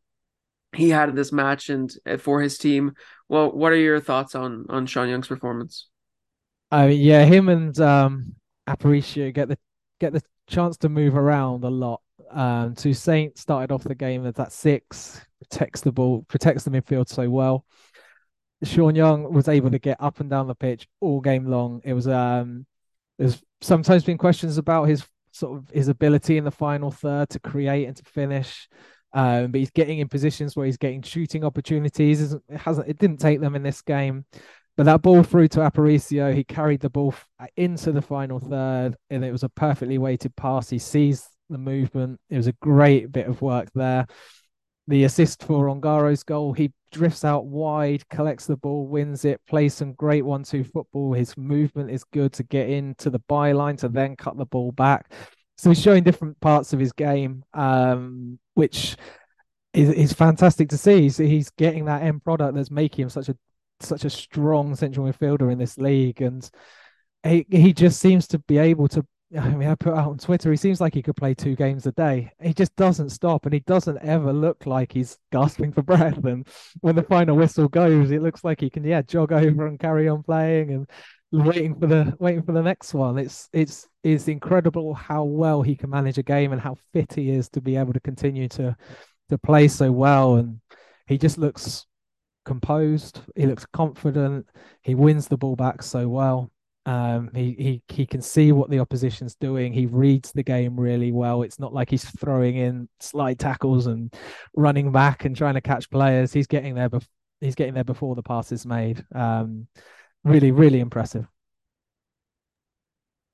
[0.72, 2.92] he had in this match and uh, for his team.
[3.28, 5.88] Well, what are your thoughts on on Sean Young's performance?
[6.70, 8.36] I mean, yeah, him and um
[8.68, 9.58] Aparicio get the
[10.00, 12.00] get the chance to move around a lot.
[12.30, 17.08] Um, Toussaint started off the game as that six, protects the ball, protects the midfield
[17.08, 17.64] so well.
[18.64, 21.80] Sean Young was able to get up and down the pitch all game long.
[21.84, 22.66] It was um,
[23.18, 27.38] there's sometimes been questions about his sort of his ability in the final third to
[27.38, 28.68] create and to finish.
[29.12, 32.32] Um, but he's getting in positions where he's getting shooting opportunities.
[32.32, 34.24] It hasn't it didn't take them in this game.
[34.76, 37.14] But that ball through to Aparicio, he carried the ball
[37.56, 40.68] into the final third, and it was a perfectly weighted pass.
[40.68, 42.20] He sees the movement.
[42.28, 44.06] It was a great bit of work there.
[44.88, 49.74] The assist for Ongaro's goal, he drifts out wide, collects the ball, wins it, plays
[49.74, 51.12] some great one-two football.
[51.12, 55.10] His movement is good to get into the byline to then cut the ball back.
[55.56, 58.96] So he's showing different parts of his game, um, which
[59.72, 61.08] is, is fantastic to see.
[61.08, 63.36] So he's getting that end product that's making him such a
[63.80, 66.48] such a strong central midfielder in this league, and
[67.22, 69.04] he he just seems to be able to.
[69.36, 71.84] I mean, I put out on Twitter, he seems like he could play two games
[71.84, 72.30] a day.
[72.40, 76.24] He just doesn't stop, and he doesn't ever look like he's gasping for breath.
[76.24, 76.46] And
[76.80, 80.08] when the final whistle goes, it looks like he can, yeah, jog over and carry
[80.08, 80.88] on playing and
[81.32, 83.18] waiting for the waiting for the next one.
[83.18, 87.30] It's it's it's incredible how well he can manage a game and how fit he
[87.30, 88.76] is to be able to continue to
[89.28, 90.36] to play so well.
[90.36, 90.60] And
[91.06, 91.86] he just looks
[92.46, 93.20] composed.
[93.34, 94.46] He looks confident.
[94.80, 96.50] He wins the ball back so well.
[96.86, 99.72] Um, he he he can see what the opposition's doing.
[99.72, 101.42] He reads the game really well.
[101.42, 104.14] It's not like he's throwing in slide tackles and
[104.54, 106.32] running back and trying to catch players.
[106.32, 106.88] He's getting there.
[106.88, 107.08] Bef-
[107.40, 109.04] he's getting there before the pass is made.
[109.12, 109.66] Um,
[110.22, 111.26] really, really impressive.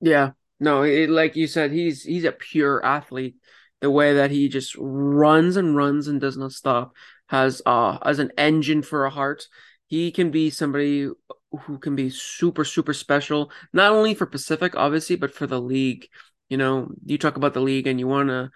[0.01, 3.35] Yeah, no, it, like you said, he's he's a pure athlete.
[3.81, 6.93] The way that he just runs and runs and does not stop
[7.27, 9.47] has uh as an engine for a heart.
[9.87, 11.09] He can be somebody
[11.51, 16.07] who can be super super special, not only for Pacific obviously, but for the league.
[16.49, 18.51] You know, you talk about the league and you want to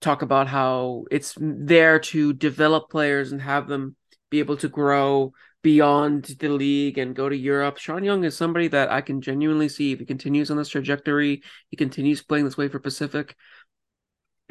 [0.00, 3.96] talk about how it's there to develop players and have them
[4.30, 7.78] be able to grow beyond the league and go to Europe.
[7.78, 11.42] Sean Young is somebody that I can genuinely see if he continues on this trajectory,
[11.70, 13.34] he continues playing this way for Pacific.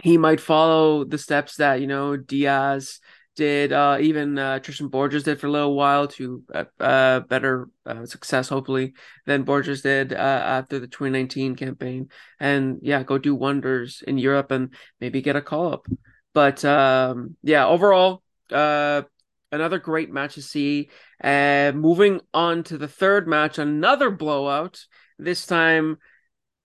[0.01, 2.99] He might follow the steps that you know Diaz
[3.35, 7.69] did, uh, even uh, Tristan Borges did for a little while to uh, uh better
[7.85, 8.93] uh, success, hopefully,
[9.25, 12.09] than Borges did uh, after the 2019 campaign.
[12.39, 15.87] And yeah, go do wonders in Europe and maybe get a call up.
[16.33, 20.89] But um, yeah, overall, another great match to see.
[21.23, 24.85] moving on to the third match, another blowout.
[25.19, 25.97] This time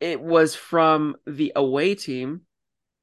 [0.01, 2.43] it was from the away team.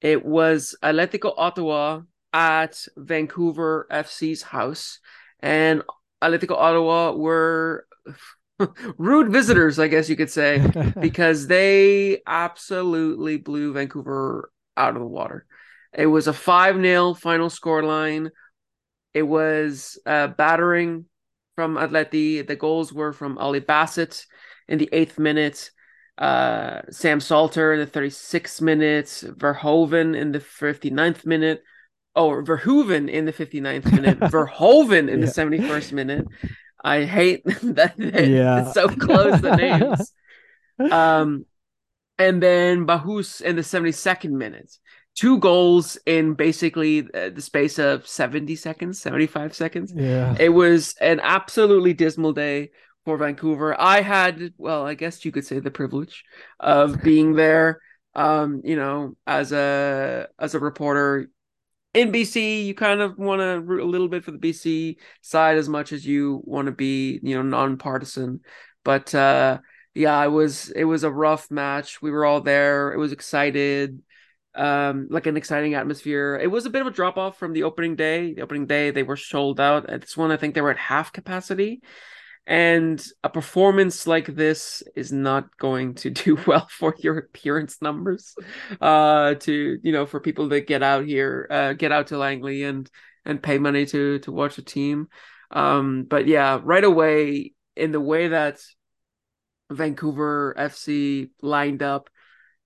[0.01, 2.01] It was Atletico Ottawa
[2.35, 4.99] at Vancouver FC's house,
[5.39, 5.81] and
[6.21, 7.87] Atletico Ottawa were
[8.97, 10.61] rude visitors, I guess you could say,
[10.99, 15.45] because they absolutely blew Vancouver out of the water.
[15.93, 18.31] It was a 5 0 final scoreline.
[19.13, 21.05] It was a battering
[21.55, 22.45] from Atleti.
[22.45, 24.25] The goals were from Ollie Bassett
[24.67, 25.71] in the eighth minute,
[26.17, 29.05] uh, Sam Salter in the 36th minute,
[29.37, 31.63] Verhoven in the 59th minute,
[32.15, 35.25] Oh, Verhoven in the 59th minute, Verhoven in yeah.
[35.25, 36.27] the 71st minute.
[36.83, 38.71] I hate that yeah.
[38.71, 40.13] so close the names.
[40.91, 41.45] um,
[42.17, 44.77] and then Bahus in the 72nd minute.
[45.15, 49.93] Two goals in basically uh, the space of 70 seconds, 75 seconds.
[49.95, 50.35] Yeah.
[50.39, 52.71] It was an absolutely dismal day
[53.05, 53.79] for Vancouver.
[53.79, 56.23] I had, well, I guess you could say the privilege
[56.59, 57.81] of being there
[58.15, 61.29] um you know as a as a reporter
[61.95, 65.57] in BC, you kind of want to root a little bit for the BC side
[65.57, 68.41] as much as you want to be, you know, nonpartisan.
[68.83, 69.59] But uh,
[69.93, 72.01] yeah, it was it was a rough match.
[72.01, 72.91] We were all there.
[72.91, 74.01] It was excited,
[74.53, 76.37] um, like an exciting atmosphere.
[76.41, 78.33] It was a bit of a drop off from the opening day.
[78.33, 79.89] The opening day they were sold out.
[79.89, 81.81] At this one, I think they were at half capacity.
[82.47, 88.35] And a performance like this is not going to do well for your appearance numbers.
[88.79, 92.63] Uh, to you know, for people that get out here, uh, get out to Langley
[92.63, 92.89] and
[93.25, 95.07] and pay money to to watch the team.
[95.51, 98.59] Um, but yeah, right away in the way that
[99.71, 102.09] Vancouver FC lined up,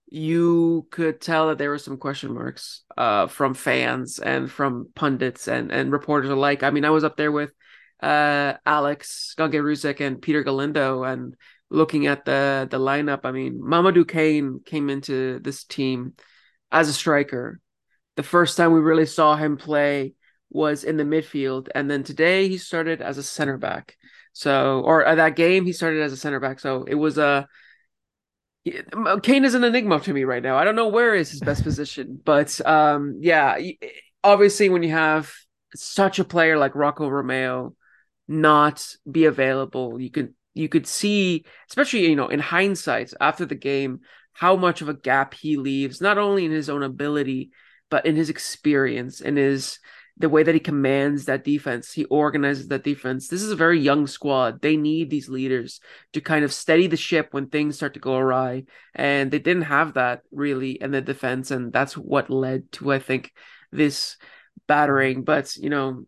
[0.08, 5.48] you could tell that there were some question marks uh, from fans and from pundits
[5.48, 6.64] and and reporters alike.
[6.64, 7.52] I mean, I was up there with
[8.02, 11.04] uh, Alex Gangerusek and Peter Galindo.
[11.04, 11.36] And
[11.70, 16.14] looking at the the lineup, I mean, Mamadou Kane came into this team
[16.72, 17.60] as a striker.
[18.16, 20.14] The first time we really saw him play
[20.50, 23.96] was in the midfield, and then today he started as a center back.
[24.34, 26.60] So, or uh, that game he started as a center back.
[26.60, 27.48] So it was a
[29.24, 30.58] Kane is an enigma to me right now.
[30.58, 33.58] I don't know where is his best position, but um, yeah,
[34.24, 35.32] obviously when you have
[35.76, 37.76] such a player like Rocco Romeo
[38.30, 40.00] not be available.
[40.00, 44.02] You could you could see, especially you know in hindsight after the game,
[44.34, 47.52] how much of a gap he leaves, not only in his own ability,
[47.90, 49.80] but in his experience and his
[50.20, 53.30] the way that he commands that defense, he organizes that defense.
[53.30, 54.62] This is a very young squad.
[54.62, 55.80] They need these leaders
[56.12, 58.66] to kind of steady the ship when things start to go awry.
[58.94, 61.52] And they didn't have that really in the defense.
[61.52, 63.32] And that's what led to, I think,
[63.72, 64.18] this
[64.68, 65.24] battering.
[65.24, 66.04] But, you know,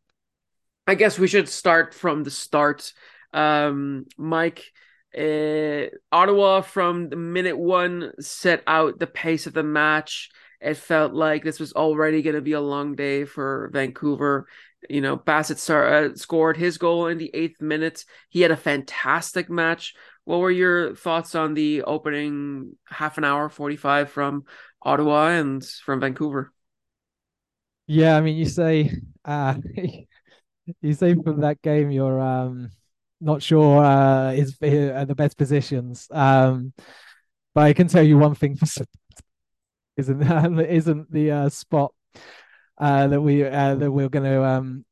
[0.88, 2.94] I guess we should start from the start.
[3.34, 4.72] Um, Mike,
[5.18, 10.30] uh, Ottawa from the minute one set out the pace of the match.
[10.60, 14.48] It felt like this was already going to be a long day for Vancouver.
[14.90, 18.06] You know, Bassett uh, scored his goal in the eighth minute.
[18.30, 19.96] He had a fantastic match.
[20.24, 24.46] What were your thoughts on the opening half an hour, 45 from
[24.82, 26.54] Ottawa and from Vancouver?
[27.88, 28.92] Yeah, I mean, you say
[29.26, 29.56] uh,
[30.82, 32.70] you say from that game you're um
[33.20, 36.08] not sure uh is uh, the best positions.
[36.12, 36.74] Um
[37.54, 38.66] but I can tell you one thing for
[39.98, 41.94] isn't isn't the uh, spot
[42.78, 44.86] uh that we uh, that we're going to um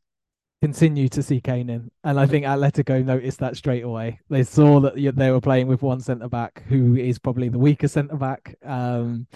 [0.62, 1.89] continue to see Kane in.
[2.04, 4.19] And I think Atletico noticed that straight away.
[4.29, 7.87] They saw that they were playing with one centre back who is probably the weaker
[7.87, 9.27] centre back um,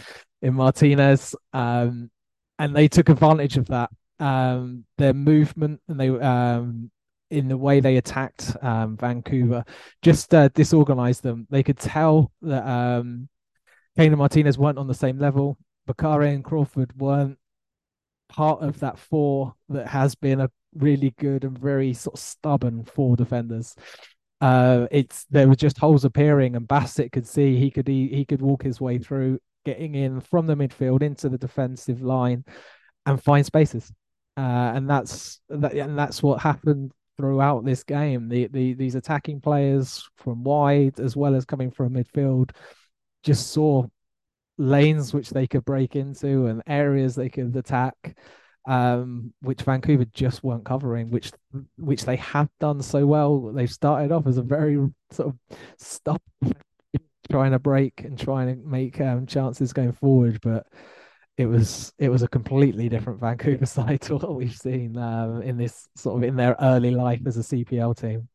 [0.41, 1.35] in Martinez.
[1.53, 2.11] Um,
[2.59, 3.89] and they took advantage of that
[4.19, 6.91] um, their movement and they um,
[7.33, 9.65] in the way they attacked um, Vancouver
[10.01, 11.47] just uh, disorganized them.
[11.49, 13.27] They could tell that um,
[13.97, 15.57] Kane and Martinez weren't on the same level.
[15.87, 17.37] Bakare and Crawford weren't
[18.29, 22.85] part of that four that has been a really good and very sort of stubborn
[22.85, 23.75] four defenders.
[24.39, 28.25] Uh, it's there were just holes appearing, and Bassett could see he could he, he
[28.25, 32.43] could walk his way through, getting in from the midfield into the defensive line,
[33.05, 33.91] and find spaces
[34.37, 38.29] uh, and that's that, and that's what happened throughout this game.
[38.29, 42.51] The, the these attacking players from wide as well as coming from midfield
[43.23, 43.85] just saw
[44.57, 48.15] lanes which they could break into and areas they could attack
[48.65, 51.31] um, which Vancouver just weren't covering, which
[51.77, 53.51] which they have done so well.
[53.51, 54.77] They've started off as a very
[55.11, 56.21] sort of stop
[57.29, 60.67] trying to break and trying to make um, chances going forward, but
[61.37, 65.57] it was it was a completely different Vancouver side to what we've seen um, in
[65.57, 68.27] this sort of in their early life as a CPL team.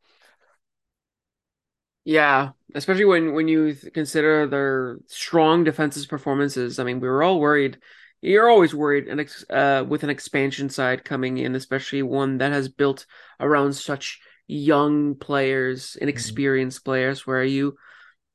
[2.05, 6.79] Yeah, especially when when you consider their strong defensive performances.
[6.79, 7.77] I mean, we were all worried
[8.21, 12.67] you're always worried and uh, with an expansion side coming in, especially one that has
[12.67, 13.05] built
[13.39, 16.91] around such young players, inexperienced mm-hmm.
[16.91, 17.77] players, where you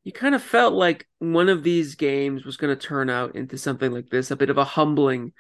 [0.05, 3.59] you kind of felt like one of these games was going to turn out into
[3.59, 5.32] something like this, a bit of a humbling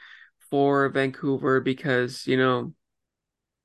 [0.50, 2.72] for Vancouver because you know,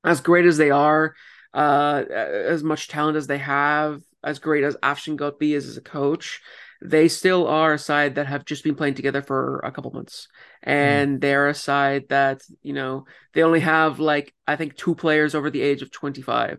[0.04, 1.14] as great as they are,
[1.54, 5.82] uh, as much talent as they have, as great as Afshin Ghotbi is as a
[5.82, 6.40] coach,
[6.82, 10.28] they still are a side that have just been playing together for a couple months
[10.64, 10.70] hmm.
[10.70, 11.20] and mm.
[11.20, 15.50] they're a side that you know they only have like i think two players over
[15.50, 16.58] the age of 25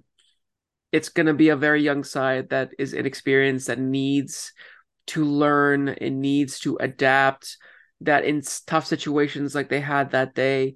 [0.91, 4.53] it's going to be a very young side that is inexperienced that needs
[5.07, 7.57] to learn and needs to adapt
[8.01, 10.75] that in tough situations like they had that day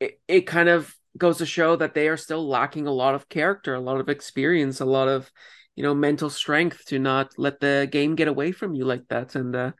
[0.00, 3.28] it, it kind of goes to show that they are still lacking a lot of
[3.28, 5.30] character a lot of experience a lot of
[5.74, 9.34] you know mental strength to not let the game get away from you like that.
[9.34, 9.72] And uh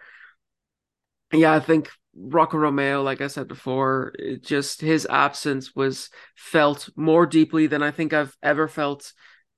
[1.32, 7.26] yeah i think rocco romeo like i said before just his absence was felt more
[7.26, 9.12] deeply than i think i've ever felt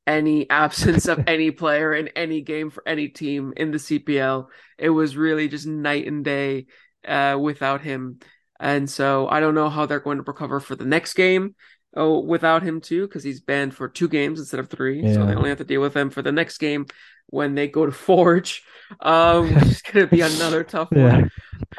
[0.09, 4.47] any absence of any player in any game for any team in the cpl
[4.79, 6.67] it was really just night and day
[7.07, 8.19] uh without him
[8.59, 11.55] and so i don't know how they're going to recover for the next game
[11.95, 15.03] oh, without him too, because he's banned for two games instead of three.
[15.03, 15.15] Yeah.
[15.15, 16.87] So they only have to deal with him for the next game
[17.27, 18.63] when they go to Forge.
[19.01, 21.13] Um, which is gonna be another tough yeah.
[21.13, 21.31] one.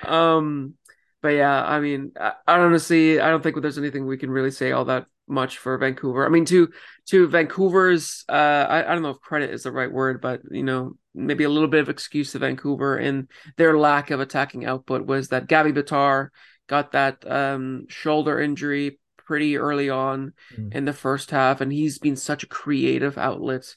[0.06, 0.74] Um,
[1.22, 4.52] but yeah, I mean, I, I honestly, I don't think there's anything we can really
[4.52, 6.26] say all that much for Vancouver.
[6.26, 6.70] I mean, to
[7.08, 10.64] to Vancouver's, uh, I, I don't know if credit is the right word, but you
[10.64, 15.06] know, maybe a little bit of excuse to Vancouver in their lack of attacking output
[15.06, 16.30] was that Gabby Bitar
[16.68, 20.74] got that um, shoulder injury pretty early on mm.
[20.74, 23.76] in the first half, and he's been such a creative outlet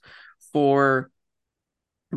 [0.53, 1.11] for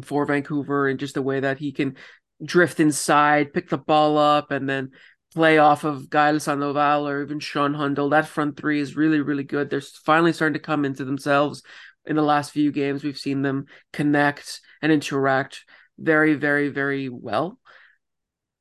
[0.04, 1.96] for Vancouver and just the way that he can
[2.44, 4.92] drift inside, pick the ball up, and then
[5.36, 8.10] play off of Gael Sandoval or even Shaan Hundal.
[8.10, 9.70] That front three is really, really good.
[9.70, 11.62] They're finally starting to come into themselves.
[12.06, 15.66] In the last few games, we've seen them connect and interact
[15.98, 17.60] very, very, very well.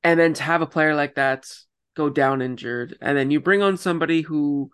[0.03, 1.47] And then to have a player like that
[1.97, 4.71] go down injured, and then you bring on somebody who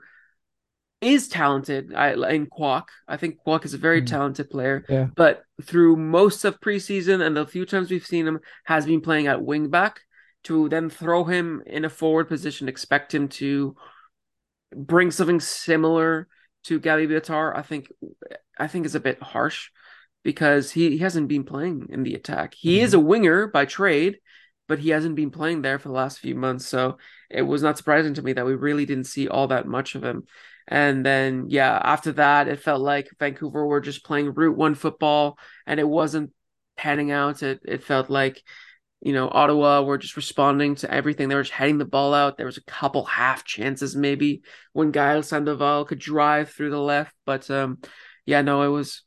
[1.00, 2.84] is talented I, in Kwok.
[3.06, 4.06] I think Kwok is a very mm.
[4.06, 5.08] talented player, yeah.
[5.14, 9.26] but through most of preseason and the few times we've seen him, has been playing
[9.26, 9.96] at wingback.
[10.44, 13.76] To then throw him in a forward position, expect him to
[14.74, 16.28] bring something similar
[16.64, 17.92] to Gabby Bitar, I think,
[18.58, 19.68] I think is a bit harsh
[20.22, 22.54] because he, he hasn't been playing in the attack.
[22.54, 22.82] He mm.
[22.82, 24.18] is a winger by trade,
[24.66, 26.66] but he hasn't been playing there for the last few months.
[26.66, 26.96] So
[27.28, 30.02] it was not surprising to me that we really didn't see all that much of
[30.02, 30.24] him.
[30.68, 35.38] And then, yeah, after that, it felt like Vancouver were just playing Route One football,
[35.66, 36.32] and it wasn't
[36.76, 37.42] panning out.
[37.42, 38.42] It it felt like,
[39.00, 41.28] you know, Ottawa were just responding to everything.
[41.28, 42.36] They were just heading the ball out.
[42.36, 44.42] There was a couple half chances maybe
[44.72, 47.78] when Gael Sandoval could drive through the left, but um,
[48.26, 49.02] yeah, no, it was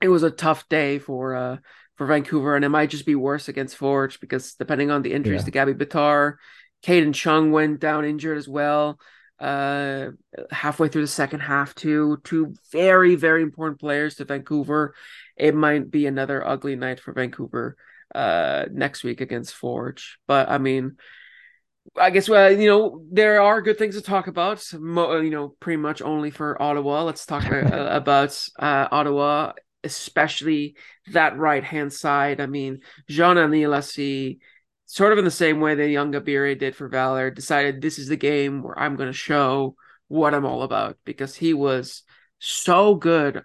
[0.00, 1.56] it was a tough day for uh
[1.96, 5.42] for Vancouver, and it might just be worse against Forge because depending on the injuries
[5.42, 5.44] yeah.
[5.44, 6.36] to Gabby Bitar,
[6.82, 8.98] Kadin Chung went down injured as well.
[9.38, 10.10] Uh,
[10.50, 12.18] halfway through the second half, too.
[12.24, 14.94] Two very, very important players to Vancouver.
[15.36, 17.76] It might be another ugly night for Vancouver
[18.14, 20.18] uh next week against Forge.
[20.26, 20.96] But I mean,
[21.96, 24.64] I guess well, you know, there are good things to talk about.
[24.72, 27.02] Mo- you know, pretty much only for Ottawa.
[27.02, 27.60] Let's talk uh,
[27.90, 29.52] about uh, Ottawa
[29.84, 30.76] especially
[31.12, 32.40] that right hand side.
[32.40, 34.38] I mean, Jean Aniel Assi,
[34.86, 38.16] sort of in the same way that Nyongabire did for Valour, decided this is the
[38.16, 39.76] game where I'm going to show
[40.08, 42.02] what I'm all about because he was
[42.38, 43.42] so good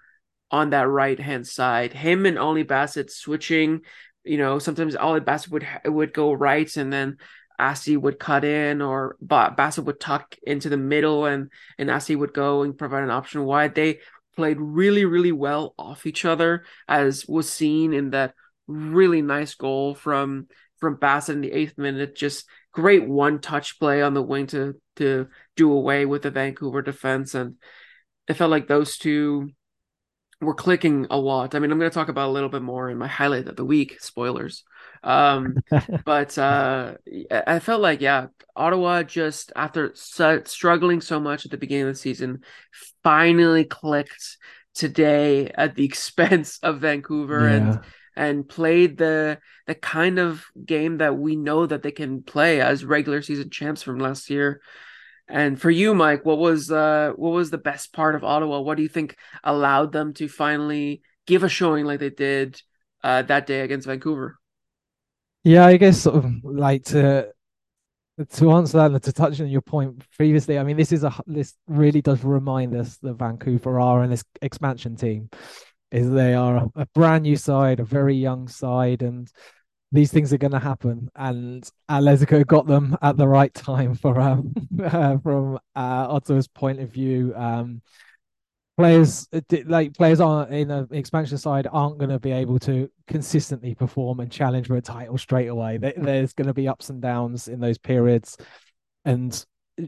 [0.52, 1.94] on that right hand side.
[1.94, 3.82] Him and Ollie Bassett switching.
[4.30, 7.18] You know, sometimes Ollie Bassett would would go right and then
[7.60, 11.50] Assi would cut in, or Bassett would tuck into the middle, and
[11.80, 13.74] and Assi would go and provide an option wide.
[13.74, 14.02] They
[14.36, 18.36] played really, really well off each other, as was seen in that
[18.68, 22.16] really nice goal from from Bassett in the eighth minute.
[22.16, 26.84] Just great one touch play on the wing to to do away with the Vancouver
[26.84, 27.34] defense.
[27.34, 27.56] And
[28.28, 29.50] it felt like those two
[30.42, 31.54] were clicking a lot.
[31.54, 33.56] I mean, I'm going to talk about a little bit more in my highlight of
[33.56, 34.00] the week.
[34.00, 34.64] Spoilers.
[35.04, 35.58] Um,
[36.06, 36.96] but uh,
[37.32, 41.94] I felt like, yeah, Ottawa just after su- struggling so much at the beginning of
[41.94, 42.44] the season,
[43.04, 44.38] finally clicked
[44.74, 47.56] today at the expense of Vancouver yeah.
[47.56, 47.80] and
[48.16, 52.84] and played the the kind of game that we know that they can play as
[52.84, 54.62] regular season champs from last year.
[55.30, 58.60] And for you, Mike, what was uh what was the best part of Ottawa?
[58.62, 62.62] What do you think allowed them to finally give a showing like they did
[63.04, 64.40] uh, that day against Vancouver?
[65.44, 67.32] Yeah, I guess sort of like to
[68.34, 70.60] to answer that and to touch on your point previously.
[70.60, 74.24] I mean, this is a this really does remind us that Vancouver are in this
[74.42, 75.30] expansion team
[75.92, 79.32] is they are a brand new side, a very young side, and
[79.92, 81.10] these things are going to happen.
[81.16, 86.20] And Atletico got them at the right time for um, uh, from uh,
[86.54, 87.34] point of view.
[87.36, 87.82] Um,
[88.78, 89.28] players
[89.66, 94.22] like players on in an expansion side aren't going to be able to consistently perform
[94.22, 95.78] and challenge for a title straight away.
[95.78, 98.38] There's going to be ups and downs in those periods,
[99.04, 99.46] and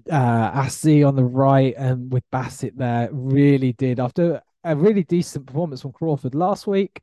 [0.09, 5.47] uh Assi on the right and with Bassett there really did after a really decent
[5.47, 7.01] performance from Crawford last week.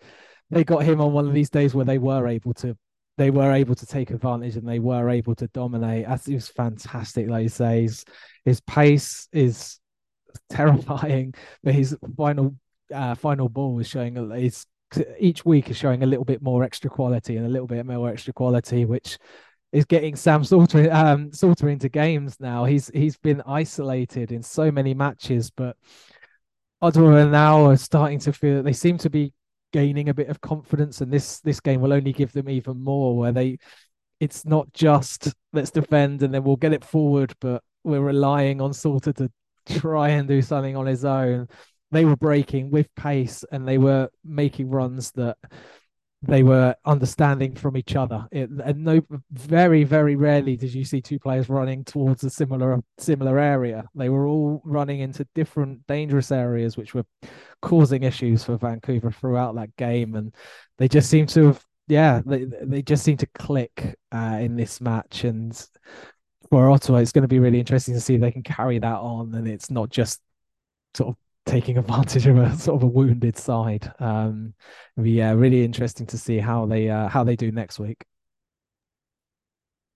[0.51, 2.77] They got him on one of these days where they were able to
[3.19, 6.07] they were able to take advantage and they were able to dominate.
[6.25, 8.05] He was fantastic, like you say, his,
[8.45, 9.79] his pace is
[10.51, 12.55] terrifying, but his final
[12.95, 14.65] uh, final ball is showing is
[15.19, 18.09] each week is showing a little bit more extra quality and a little bit more
[18.09, 19.19] extra quality, which
[19.73, 22.65] is getting Sam Salter um, Salter into games now.
[22.65, 25.77] He's he's been isolated in so many matches, but
[26.81, 29.33] Ottawa now are starting to feel they seem to be
[29.73, 33.17] gaining a bit of confidence, and this this game will only give them even more.
[33.17, 33.59] Where they,
[34.21, 38.73] it's not just let's defend and then we'll get it forward, but we're relying on
[38.73, 39.31] Salter to
[39.69, 41.49] try and do something on his own.
[41.91, 45.37] They were breaking with pace and they were making runs that
[46.23, 48.27] they were understanding from each other.
[48.33, 49.01] It, and no,
[49.31, 53.85] very very rarely did you see two players running towards a similar similar area.
[53.95, 57.05] They were all running into different dangerous areas, which were
[57.63, 60.17] causing issues for Vancouver throughout that game.
[60.17, 60.35] And
[60.79, 64.81] they just seem to have, yeah, they they just seem to click uh, in this
[64.81, 65.23] match.
[65.23, 65.55] And
[66.51, 68.99] for Ottawa, it's going to be really interesting to see if they can carry that
[68.99, 70.21] on, and it's not just
[70.95, 71.17] sort of
[71.49, 73.91] taking advantage of a sort of a wounded side.
[73.99, 74.55] Um,
[74.97, 78.05] yeah, really interesting to see how they uh, how they do next week.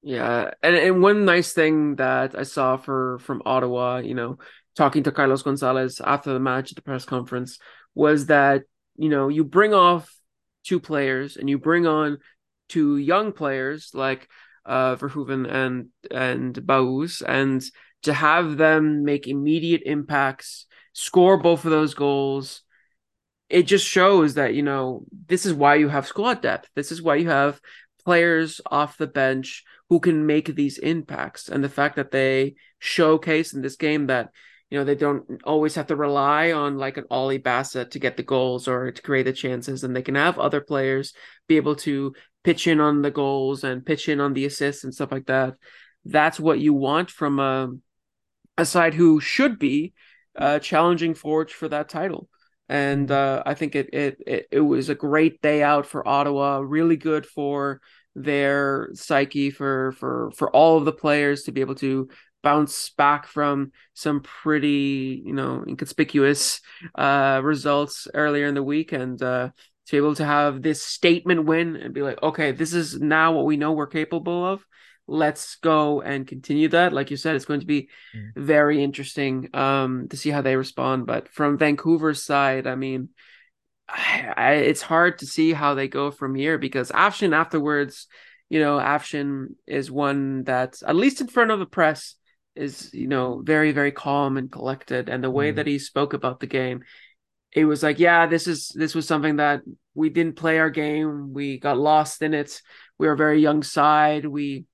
[0.03, 4.39] Yeah, and and one nice thing that I saw for from Ottawa, you know,
[4.75, 7.59] talking to Carlos Gonzalez after the match at the press conference,
[7.95, 8.63] was that
[8.97, 10.13] you know you bring off
[10.65, 12.19] two players and you bring on
[12.69, 14.29] two young players like
[14.65, 17.63] uh Verhoven and and Baus and
[18.03, 22.63] to have them make immediate impacts score both of those goals.
[23.49, 26.71] It just shows that, you know, this is why you have squad depth.
[26.75, 27.61] This is why you have
[28.05, 31.49] players off the bench who can make these impacts.
[31.49, 34.31] And the fact that they showcase in this game that,
[34.71, 38.17] you know, they don't always have to rely on like an Ollie Bassett to get
[38.17, 39.85] the goals or to create the chances.
[39.85, 41.13] And they can have other players
[41.47, 44.95] be able to pitch in on the goals and pitch in on the assists and
[44.95, 45.55] stuff like that.
[46.05, 47.73] That's what you want from a,
[48.57, 49.93] a side who should be
[50.37, 52.29] uh, challenging Forge for that title.
[52.69, 56.61] And uh, I think it, it, it it was a great day out for Ottawa.
[56.65, 57.81] Really good for
[58.15, 62.09] their psyche for for for all of the players to be able to
[62.43, 66.61] bounce back from some pretty you know inconspicuous
[66.97, 69.49] uh results earlier in the week and uh
[69.87, 73.33] to be able to have this statement win and be like okay this is now
[73.33, 74.65] what we know we're capable of
[75.13, 76.93] let's go and continue that.
[76.93, 78.31] Like you said, it's going to be mm.
[78.35, 81.07] very interesting um, to see how they respond.
[81.07, 83.11] But from Vancouver's side, I mean,
[83.89, 88.07] I, I, it's hard to see how they go from here because Afshin afterwards,
[88.49, 92.17] you know, Afshin is one that, at least in front of the press,
[92.55, 95.09] is you know very very calm and collected.
[95.09, 95.57] And the way mm.
[95.57, 96.83] that he spoke about the game,
[97.53, 99.63] it was like, yeah, this is this was something that
[99.95, 101.33] we didn't play our game.
[101.33, 102.61] We got lost in it.
[102.99, 104.27] We were a very young side.
[104.27, 104.67] We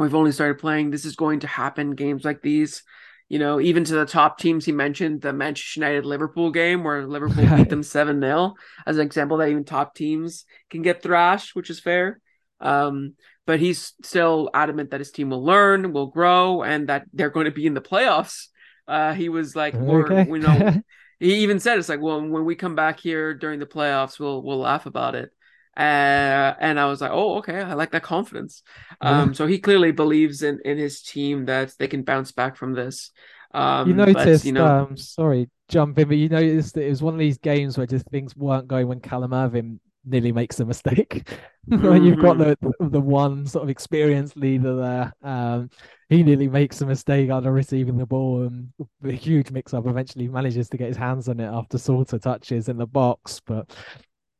[0.00, 0.90] we've only started playing.
[0.90, 1.94] This is going to happen.
[1.94, 2.82] Games like these,
[3.28, 7.06] you know, even to the top teams he mentioned, the Manchester United Liverpool game where
[7.06, 8.54] Liverpool beat them 7 0
[8.86, 12.20] as an example that even top teams can get thrashed, which is fair.
[12.60, 13.14] Um,
[13.46, 17.46] but he's still adamant that his team will learn, will grow, and that they're going
[17.46, 18.46] to be in the playoffs.
[18.88, 20.24] Uh, he was like, okay.
[20.24, 20.82] we know.
[21.18, 24.42] he even said it's like, well, when we come back here during the playoffs, we'll
[24.42, 25.30] we'll laugh about it.
[25.76, 28.62] Uh, and I was like, oh, okay, I like that confidence.
[29.00, 32.74] Um, so he clearly believes in in his team that they can bounce back from
[32.74, 33.12] this.
[33.52, 36.90] Um, you noticed, but, you know, um, sorry, jump in, but you noticed that it
[36.90, 40.60] was one of these games where just things weren't going when Callum Irving nearly makes
[40.60, 41.24] a mistake.
[41.70, 42.04] mm-hmm.
[42.04, 45.12] You've got the the one sort of experienced leader there.
[45.22, 45.70] Um,
[46.08, 48.68] he nearly makes a mistake under receiving the ball, and
[49.04, 49.86] a huge mix-up.
[49.86, 53.74] Eventually, manages to get his hands on it after Salter touches in the box, but.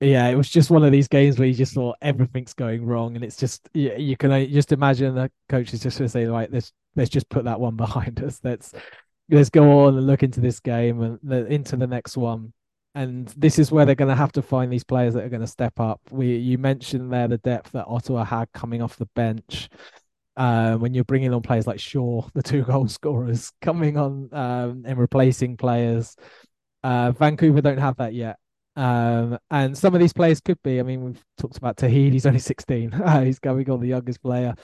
[0.01, 3.17] Yeah, it was just one of these games where you just thought everything's going wrong,
[3.17, 6.27] and it's just you, you can just imagine the coach is just going to say,
[6.27, 8.41] like, let's let's just put that one behind us.
[8.43, 8.73] Let's
[9.29, 12.53] let's go on and look into this game and the, into the next one."
[12.95, 15.41] and this is where they're going to have to find these players that are going
[15.41, 16.01] to step up.
[16.11, 19.69] We you mentioned there the depth that Ottawa had coming off the bench.
[20.37, 24.85] Uh, when you're bringing on players like Shaw, the two goal scorers, coming on um,
[24.87, 26.17] and replacing players,
[26.83, 28.39] uh, Vancouver don't have that yet.
[28.81, 30.81] Um, and some of these players could be.
[30.81, 32.15] I mean, we've talked about Tahid.
[32.15, 32.95] He's only 16.
[33.05, 34.55] Uh, he's going on the youngest player.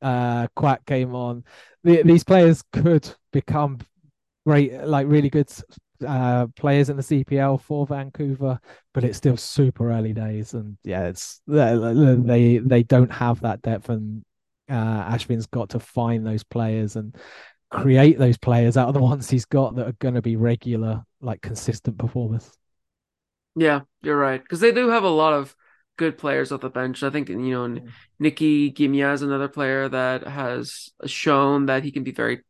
[0.00, 1.44] Uh, Kwok came on.
[1.84, 3.78] The, these players could become
[4.46, 5.50] great, like really good
[6.06, 8.58] uh, players in the CPL for Vancouver,
[8.94, 13.88] but it's still super early days, and yeah, it's they they don't have that depth,
[13.88, 14.22] and
[14.68, 17.14] uh, Afshin's got to find those players and
[17.70, 21.04] create those players out of the ones he's got that are going to be regular,
[21.20, 22.56] like consistent performers.
[23.56, 25.56] Yeah, you're right because they do have a lot of
[25.96, 27.02] good players off the bench.
[27.02, 27.88] I think you know mm.
[28.18, 32.42] Nicky Gimia is another player that has shown that he can be very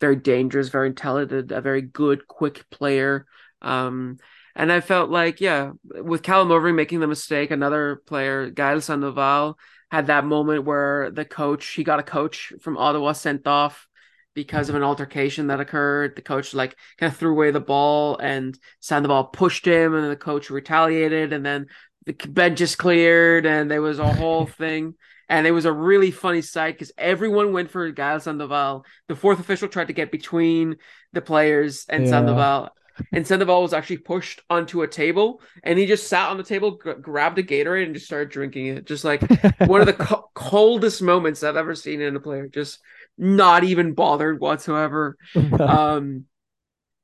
[0.00, 3.26] very dangerous, very talented, a very good, quick player.
[3.62, 4.18] Um,
[4.54, 9.58] and I felt like, yeah, with Callum Irving making the mistake, another player, Gael Sandoval,
[9.90, 13.87] had that moment where the coach, he got a coach from Ottawa sent off
[14.34, 16.14] because of an altercation that occurred.
[16.16, 20.16] The coach like kind of threw away the ball and Sandoval pushed him and the
[20.16, 21.66] coach retaliated and then
[22.06, 24.94] the bench just cleared and there was a whole thing.
[25.28, 28.86] And it was a really funny sight because everyone went for Gael Sandoval.
[29.08, 30.76] The fourth official tried to get between
[31.12, 32.10] the players and yeah.
[32.10, 32.70] Sandoval.
[33.12, 36.78] And Sandoval was actually pushed onto a table and he just sat on the table,
[36.82, 38.86] g- grabbed a Gatorade, and just started drinking it.
[38.86, 39.22] Just like
[39.66, 42.48] one of the co- coldest moments I've ever seen in a player.
[42.48, 42.80] Just
[43.18, 45.16] not even bothered whatsoever.
[45.60, 46.24] um,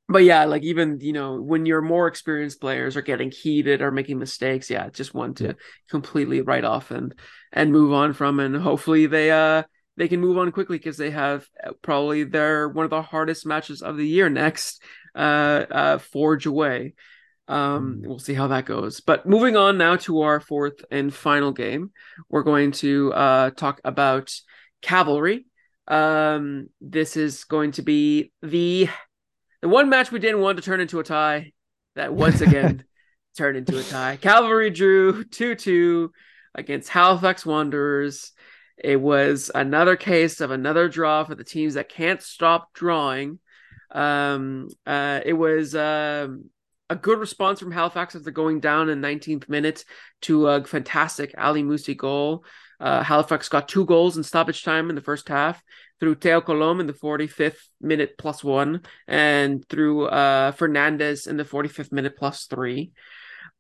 [0.08, 3.90] but yeah, like even you know when your more experienced players are getting heated or
[3.90, 5.52] making mistakes, yeah, just want to yeah.
[5.88, 7.14] completely write off and
[7.52, 9.62] and move on from, and hopefully they uh
[9.96, 13.46] they can move on quickly because they have uh, probably their one of the hardest
[13.46, 14.82] matches of the year next,
[15.14, 16.94] uh, uh Forge away.
[17.46, 18.06] Um, mm.
[18.06, 19.00] we'll see how that goes.
[19.00, 21.92] But moving on now to our fourth and final game,
[22.28, 24.34] we're going to uh talk about
[24.82, 25.46] Cavalry.
[25.87, 28.89] Um, this is going to be the
[29.61, 31.53] the one match we didn't want to turn into a tie,
[31.97, 32.85] that once again
[33.37, 34.16] turned into a tie.
[34.16, 36.12] Cavalry drew 2 2
[36.55, 38.32] against Halifax Wanderers.
[38.76, 43.39] It was another case of another draw for the teams that can't stop drawing.
[43.91, 46.51] Um, uh, it was um,
[46.91, 49.85] a good response from Halifax after going down in 19th minute
[50.22, 52.45] to a fantastic Ali Musse goal.
[52.85, 55.62] Uh, Halifax got two goals in stoppage time in the first half,
[55.99, 61.47] through Teo Colom in the 45th minute plus one, and through uh, Fernandez in the
[61.47, 62.93] 45th minute plus three.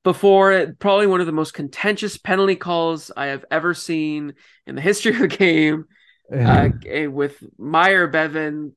[0.02, 4.34] Before probably one of the most contentious penalty calls I have ever seen
[4.66, 5.86] in the history of the game,
[6.30, 6.68] uh,
[7.08, 8.76] with Myer Bevan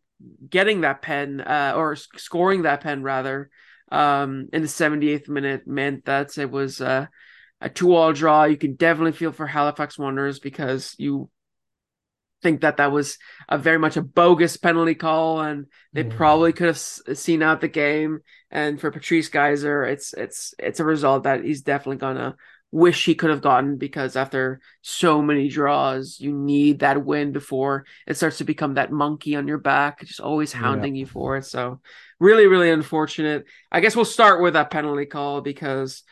[0.49, 3.49] getting that pen uh, or scoring that pen rather
[3.91, 6.79] um, in the 78th minute meant that it was
[7.61, 8.43] a two-all draw.
[8.43, 11.29] You can definitely feel for Halifax Wanderers because you
[12.43, 13.17] think that that was
[13.49, 16.15] a very much a bogus penalty call, and they mm.
[16.15, 18.19] probably could have seen out the game.
[18.51, 22.35] And for Patrice Gheisar, it's it's it's a result that he's definitely gonna
[22.69, 27.85] wish he could have gotten because after so many draws, you need that win before
[28.05, 30.99] it starts to become that monkey on your back, just always hounding yeah.
[31.01, 31.45] you for it.
[31.45, 31.79] So
[32.19, 33.45] really, really unfortunate.
[33.71, 36.03] I guess we'll start with that penalty call because.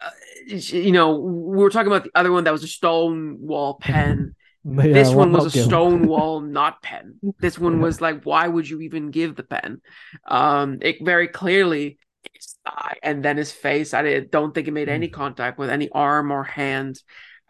[0.00, 0.10] Uh,
[0.46, 4.34] you know, we were talking about the other one that was a stone wall pen
[4.68, 7.20] yeah, this one was a stone wall, not pen.
[7.38, 9.80] This one was like, why would you even give the pen?
[10.26, 11.98] Um, it very clearly
[12.34, 13.94] his thigh and then his face.
[13.94, 15.14] I don't think it made any hmm.
[15.14, 17.00] contact with any arm or hand.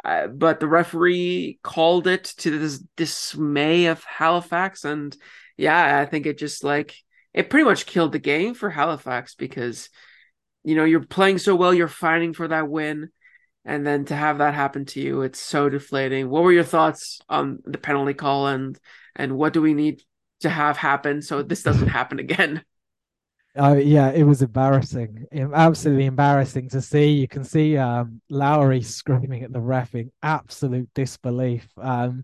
[0.04, 5.16] Uh, but the referee called it to this dismay of Halifax, and
[5.56, 6.94] yeah, I think it just like
[7.34, 9.88] it pretty much killed the game for Halifax because
[10.66, 13.10] you know you're playing so well, you're fighting for that win
[13.64, 17.20] and then to have that happen to you it's so deflating what were your thoughts
[17.28, 18.78] on the penalty call and
[19.14, 20.02] and what do we need
[20.40, 22.62] to have happen so this doesn't happen again
[23.58, 27.12] uh, yeah, it was embarrassing, absolutely embarrassing to see.
[27.12, 31.66] You can see um, Lowry screaming at the ref in absolute disbelief.
[31.78, 32.22] Um,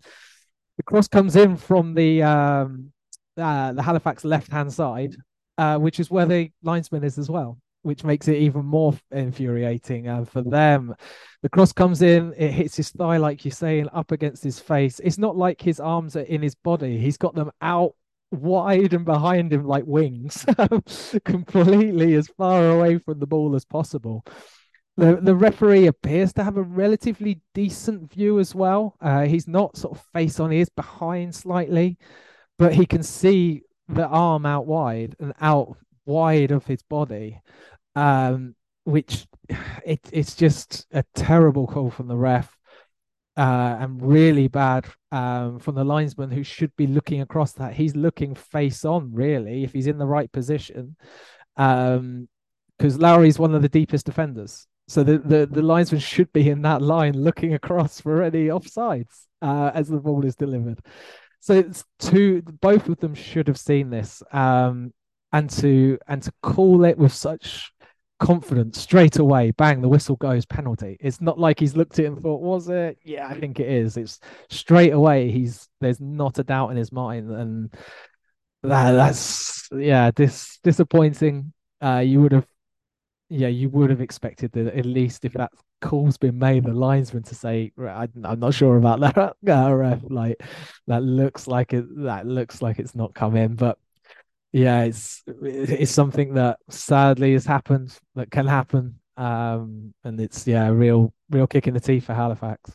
[0.76, 2.92] the cross comes in from the um,
[3.38, 5.16] uh, the Halifax left hand side,
[5.56, 10.08] uh, which is where the linesman is as well, which makes it even more infuriating.
[10.08, 10.94] Uh, for them,
[11.42, 15.00] the cross comes in, it hits his thigh, like you're saying, up against his face.
[15.00, 17.94] It's not like his arms are in his body, he's got them out
[18.30, 20.46] wide and behind him like wings,
[21.24, 24.24] completely as far away from the ball as possible.
[24.96, 28.96] The the referee appears to have a relatively decent view as well.
[29.00, 31.98] Uh, he's not sort of face on, he is behind slightly,
[32.58, 37.40] but he can see the arm out wide and out wide of his body.
[37.94, 39.26] Um, which
[39.84, 42.56] it, it's just a terrible call from the ref
[43.36, 47.74] uh, and really bad um, from the linesman who should be looking across that.
[47.74, 50.96] He's looking face on, really, if he's in the right position,
[51.56, 52.28] because um,
[52.80, 54.66] Lowry's one of the deepest defenders.
[54.88, 59.26] So the, the, the linesman should be in that line looking across for any offsides
[59.40, 60.80] uh, as the ball is delivered.
[61.40, 64.92] So it's two, both of them should have seen this, um,
[65.32, 67.71] and to and to call it with such
[68.22, 69.50] confident straight away.
[69.50, 70.96] Bang, the whistle goes, penalty.
[71.00, 72.96] It's not like he's looked at it and thought, was it?
[73.02, 73.96] Yeah, I think it is.
[73.96, 75.30] It's straight away.
[75.30, 77.74] He's there's not a doubt in his mind, and
[78.62, 81.52] that, that's yeah, this disappointing.
[81.82, 82.46] Uh, you would have,
[83.28, 85.50] yeah, you would have expected that at least if that
[85.80, 89.34] call's been made, the linesman to say, I, am not sure about that.
[90.10, 90.40] like
[90.86, 91.84] that looks like it.
[92.04, 93.78] That looks like it's not come in, but
[94.52, 100.66] yeah, it's it's something that sadly has happened, that can happen, um, and it's yeah,
[100.66, 102.72] a real real kick in the teeth for Halifax.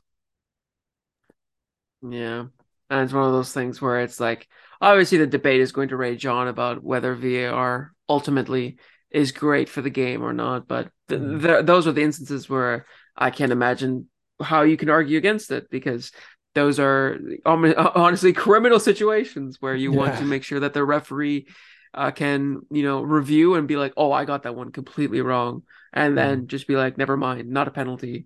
[2.02, 2.46] Yeah,
[2.90, 4.48] and it's one of those things where it's like
[4.82, 8.78] obviously the debate is going to rage on about whether VAR ultimately
[9.12, 11.42] is great for the game or not, but th- mm.
[11.42, 14.10] th- those are the instances where I can't imagine
[14.42, 16.12] how you can argue against it because
[16.58, 19.98] those are honestly criminal situations where you yeah.
[19.98, 21.48] want to make sure that the referee
[21.94, 25.62] uh, can you know review and be like oh i got that one completely wrong
[25.94, 26.48] and then mm.
[26.48, 28.26] just be like never mind not a penalty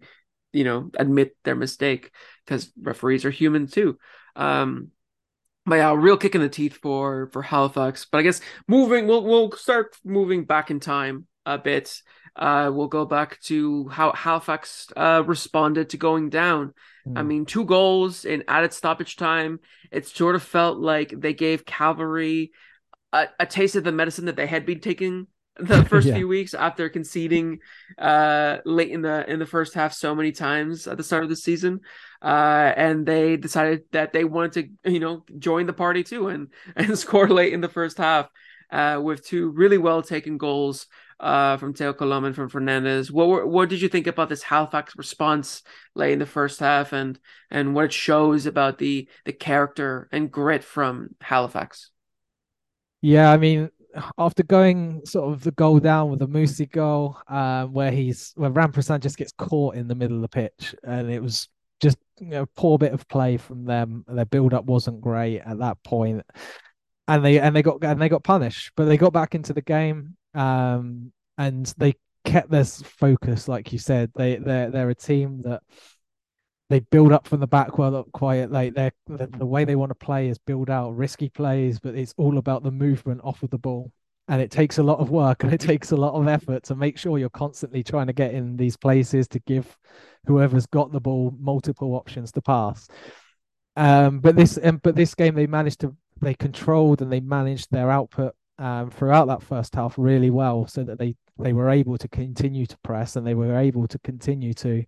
[0.54, 2.12] you know admit their mistake
[2.46, 3.98] because referees are human too
[4.36, 4.88] um
[5.66, 9.24] but yeah real kick in the teeth for for halifax but i guess moving we'll
[9.24, 12.02] we'll start moving back in time a bit
[12.36, 16.74] uh, we'll go back to how Halifax uh, responded to going down.
[17.08, 17.18] Mm.
[17.18, 19.60] I mean, two goals in added stoppage time.
[19.92, 22.52] It sort of felt like they gave Cavalry
[23.12, 25.28] a, a taste of the medicine that they had been taking
[25.58, 26.16] the first yeah.
[26.16, 27.60] few weeks after conceding
[27.98, 31.30] uh, late in the in the first half so many times at the start of
[31.30, 31.82] the season
[32.22, 36.48] uh, and they decided that they wanted to you know join the party too and
[36.76, 38.30] and score late in the first half
[38.72, 40.88] uh, with two really well taken goals
[41.22, 43.12] uh, from Teo Colom and from Fernandez.
[43.12, 45.62] What were, what did you think about this Halifax response
[45.96, 47.20] late in the first half, and
[47.52, 51.92] and what it shows about the the character and grit from Halifax?
[53.02, 53.70] Yeah, I mean,
[54.18, 58.50] after going sort of the goal down with the Musse goal, um, where he's where
[58.50, 61.48] Ramprasad just gets caught in the middle of the pitch, and it was
[61.80, 64.04] just you know poor bit of play from them.
[64.08, 66.24] Their build up wasn't great at that point,
[67.08, 69.62] and they and they got and they got punished, but they got back into the
[69.62, 74.12] game um, and they kept their focus, like you said.
[74.16, 75.62] They they're they're a team that
[76.70, 78.52] they build up from the back well up quiet.
[78.52, 81.96] Like they the, the way they want to play is build out risky plays, but
[81.96, 83.92] it's all about the movement off of the ball.
[84.28, 86.76] And it takes a lot of work and it takes a lot of effort to
[86.76, 89.78] make sure you're constantly trying to get in these places to give
[90.26, 92.88] whoever's got the ball multiple options to pass.
[93.76, 97.72] Um, but this um, but this game they managed to they controlled and they managed
[97.72, 101.98] their output um, throughout that first half really well, so that they they were able
[101.98, 104.84] to continue to press and they were able to continue to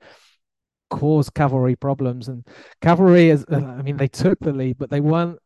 [0.92, 2.28] cause cavalry problems.
[2.28, 2.46] And
[2.82, 5.40] cavalry, is, uh, I mean, they took the lead, but they weren't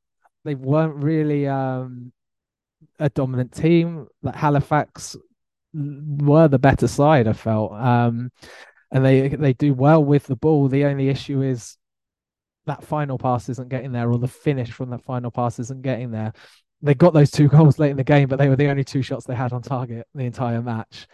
[0.43, 2.11] they weren't really um,
[2.99, 4.07] a dominant team.
[4.23, 5.15] That Halifax
[5.73, 8.31] were the better side, I felt, um,
[8.91, 10.67] and they they do well with the ball.
[10.67, 11.77] The only issue is
[12.65, 16.11] that final pass isn't getting there, or the finish from that final pass isn't getting
[16.11, 16.33] there
[16.81, 19.01] they got those two goals late in the game, but they were the only two
[19.01, 21.07] shots they had on target the entire match.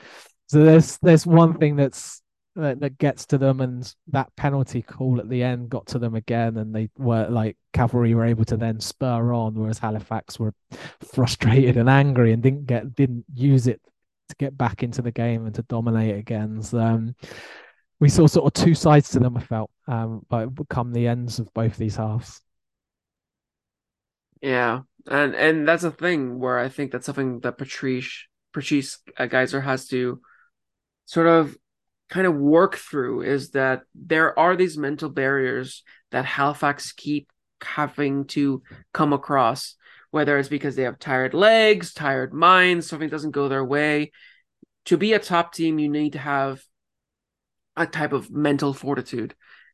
[0.47, 2.21] So there's there's one thing that's
[2.55, 6.15] that, that gets to them, and that penalty call at the end got to them
[6.15, 10.53] again, and they were like Cavalry were able to then spur on, whereas Halifax were
[11.13, 13.81] frustrated and angry and didn't get didn't use it
[14.29, 16.61] to get back into the game and to dominate again.
[16.61, 17.15] So, um,
[17.99, 19.37] we saw sort of two sides to them.
[19.37, 22.41] I felt um, but come the ends of both these halves.
[24.41, 29.23] Yeah, and and that's a thing where I think that's something that Patrice Patrice uh,
[29.23, 30.21] Gheisar has to
[31.05, 31.57] sort of
[32.09, 37.29] kind of work through is that there are these mental barriers that Halifax keep
[37.61, 38.61] having to
[38.93, 39.75] come across
[40.13, 44.11] whether it's because they have tired legs, tired minds, something doesn't go their way.
[44.85, 46.61] To be a top team, you need to have
[47.75, 49.33] a type of mental fortitude.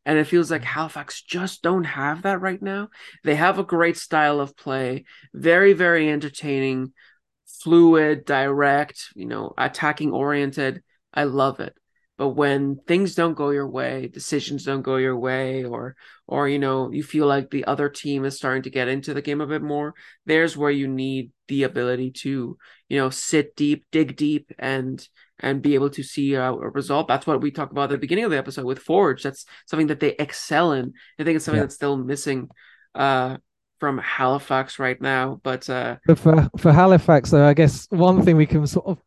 [0.10, 2.90] And it feels like Halifax just don't have that right now.
[3.24, 5.06] They have a great style of play,
[5.36, 6.94] very, very entertaining,
[7.46, 10.82] fluid, direct, you know, attacking oriented.
[11.14, 11.78] I love it.
[12.20, 15.96] But when things don't go your way, decisions don't go your way, or
[16.28, 19.22] or you know, you feel like the other team is starting to get into the
[19.22, 19.94] game a bit more,
[20.26, 22.58] there's where you need the ability to,
[22.90, 25.08] you know, sit deep, dig deep, and
[25.40, 27.08] and be able to see a, a result.
[27.08, 29.24] That's what we talked about at the beginning of the episode with Forge.
[29.24, 30.92] That's something that they excel in.
[31.18, 31.68] I think it's something yeah.
[31.68, 32.50] that's still missing
[32.96, 33.38] uh,
[33.80, 35.40] from Halifax right now.
[35.42, 38.98] But uh, for for Halifax, though, I guess one thing we can sort of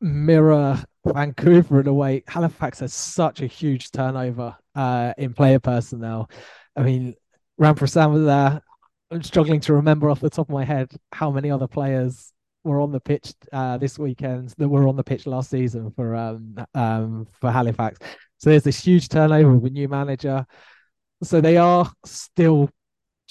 [0.00, 0.82] mirror
[1.12, 2.22] Vancouver in a way.
[2.26, 6.30] Halifax has such a huge turnover uh, in player personnel.
[6.76, 7.14] I mean,
[7.60, 8.60] Ramprasad was there.
[9.10, 12.32] I'm struggling to remember off the top of my head how many other players
[12.64, 16.14] were on the pitch uh, this weekend that were on the pitch last season for
[16.16, 17.98] um, um, for Halifax.
[18.38, 20.44] So there's this huge turnover with a new manager.
[21.22, 22.68] So they are still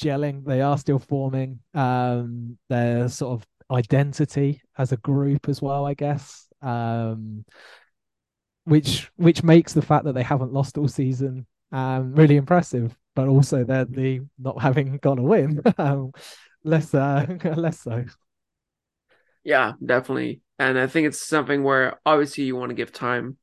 [0.01, 0.45] gelling.
[0.45, 5.93] They are still forming um, their sort of identity as a group as well, I
[5.93, 6.44] guess.
[6.65, 7.45] Um,
[8.63, 13.27] which which makes the fact that they haven't lost all season um, really impressive, but
[13.27, 16.11] also they're the not having gone a win um,
[16.63, 18.05] less uh, less so.
[19.43, 23.37] Yeah, definitely, and I think it's something where obviously you want to give time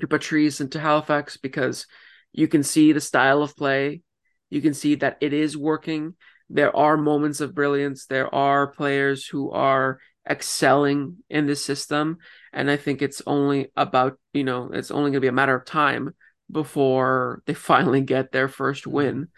[0.00, 1.86] to Patrice and to Halifax because
[2.32, 4.00] you can see the style of play,
[4.48, 6.14] you can see that it is working,
[6.50, 8.06] there are moments of brilliance.
[8.06, 9.98] There are players who are
[10.28, 12.18] excelling in this system.
[12.52, 15.54] And I think it's only about, you know, it's only going to be a matter
[15.54, 16.14] of time
[16.50, 18.92] before they finally get their first mm-hmm.
[18.92, 19.28] win.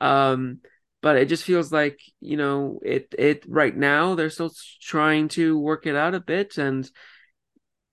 [0.00, 0.60] Um,
[1.02, 5.58] but it just feels like, you know, it, it right now they're still trying to
[5.58, 6.58] work it out a bit.
[6.58, 6.90] And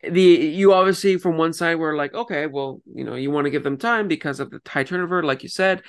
[0.01, 3.51] the, you obviously from one side were like, okay, well, you know, you want to
[3.51, 5.83] give them time because of the high turnover, like you said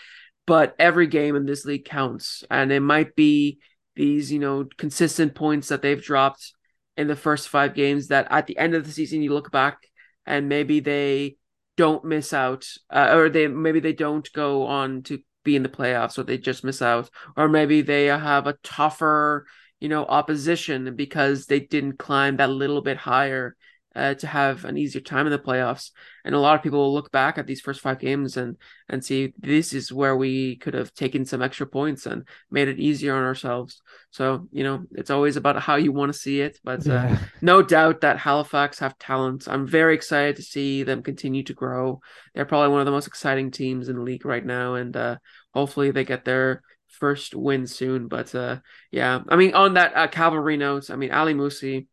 [0.47, 2.45] but every game in this league counts.
[2.51, 3.59] And it might be
[3.97, 6.54] these, you know, consistent points that they've dropped
[6.97, 9.89] in the first five games that at the end of the season you look back
[10.27, 11.37] and maybe they
[11.77, 15.69] don't miss out uh, or they maybe they don't go on to be in the
[15.69, 19.47] playoffs or they just miss out or maybe they have a tougher
[19.81, 23.57] you know opposition because they didn't climb that little bit higher
[23.95, 25.91] uh, to have an easier time in the playoffs.
[26.25, 28.57] And a lot of people will look back at these first five games and
[28.89, 32.79] and see this is where we could have taken some extra points and made it
[32.79, 33.81] easier on ourselves.
[34.11, 36.59] So you know, it's always about how you want to see it.
[36.65, 37.13] But uh, yeah.
[37.13, 39.47] uh, no doubt that Halifax have talent.
[39.49, 42.01] I'm very excited to see them continue to grow.
[42.35, 45.17] They're probably one of the most exciting teams in the league right now, and uh,
[45.53, 48.09] hopefully they get their first win soon.
[48.09, 48.59] But uh,
[48.91, 51.87] yeah, I mean, on that uh, cavalry notes, I mean, Ali Musse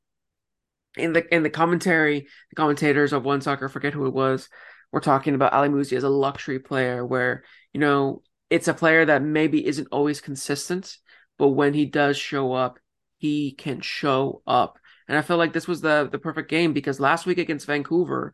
[0.97, 4.49] in the in the commentary, the commentators of OneSoccer, forget who it was,
[4.91, 9.05] were talking about Ali Musse as a luxury player, where you know it's a player
[9.05, 10.97] that maybe isn't always consistent,
[11.37, 12.79] but when he does show up,
[13.17, 14.77] he can show up.
[15.07, 18.33] And I feel like this was the the perfect game because last week against Vancouver,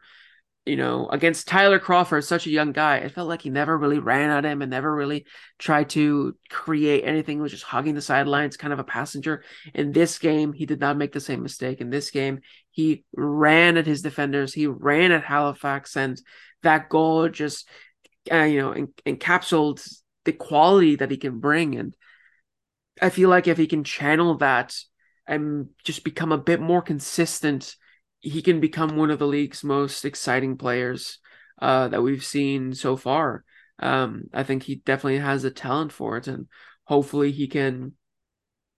[0.67, 3.99] you know, against Tyler Crawford, such a young guy, it felt like he never really
[3.99, 5.25] ran at him and never really
[5.57, 7.37] tried to create anything.
[7.37, 9.43] He was just hugging the sidelines, kind of a passenger.
[9.73, 11.79] In this game, he did not make the same mistake.
[11.79, 16.21] In this game, he ran at his defenders, he ran at Halifax, and
[16.63, 17.69] that goal just,
[18.29, 21.75] uh, you know, en- encapsulated the quality that he can bring.
[21.75, 21.95] And
[23.01, 24.75] I feel like if he can channel that
[25.25, 27.75] and just become a bit more consistent
[28.27, 31.19] he can become one of the league's most exciting players
[31.61, 33.43] uh, that we've seen so far.
[33.79, 36.47] Um, I think he definitely has a talent for it, and
[36.85, 37.93] hopefully he can,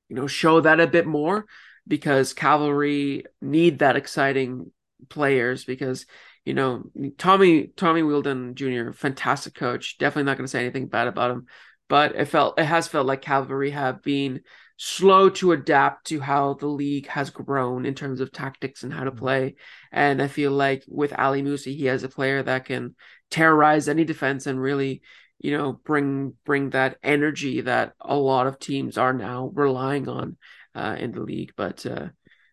[0.10, 1.46] you know, show that a bit more
[1.88, 4.72] because Cavalry need that exciting
[5.08, 6.06] players because
[6.46, 6.84] you know
[7.18, 8.92] Tommy Tommy Wheeldon Jr.
[8.92, 9.98] fantastic coach.
[9.98, 11.46] Definitely not going to say anything bad about him,
[11.88, 14.42] but it felt it has felt like Cavalry have been
[14.82, 19.04] slow to adapt to how the league has grown in terms of tactics and how
[19.04, 19.20] to mm-hmm.
[19.20, 19.56] play.
[19.92, 22.96] And I feel like with Ali Musse, he has a player that can
[23.30, 25.02] terrorize any defense and really,
[25.38, 30.38] you know, bring bring that energy that a lot of teams are now relying on
[30.74, 31.52] uh, in the league.
[31.58, 32.08] But uh,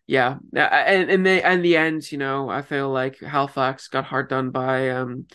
[0.05, 4.27] yeah, and in the in the end, you know, I feel like Halifax got hard
[4.27, 4.89] done by.
[4.89, 5.27] Um,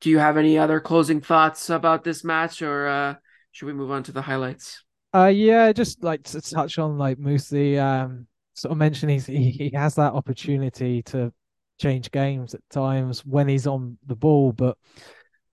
[0.00, 3.14] do you have any other closing thoughts about this match, or uh,
[3.52, 4.83] should we move on to the highlights?
[5.14, 9.50] Uh, yeah, just like to touch on like Musse, um, sort of mentioned he's he,
[9.50, 11.32] he has that opportunity to
[11.80, 14.76] change games at times when he's on the ball, but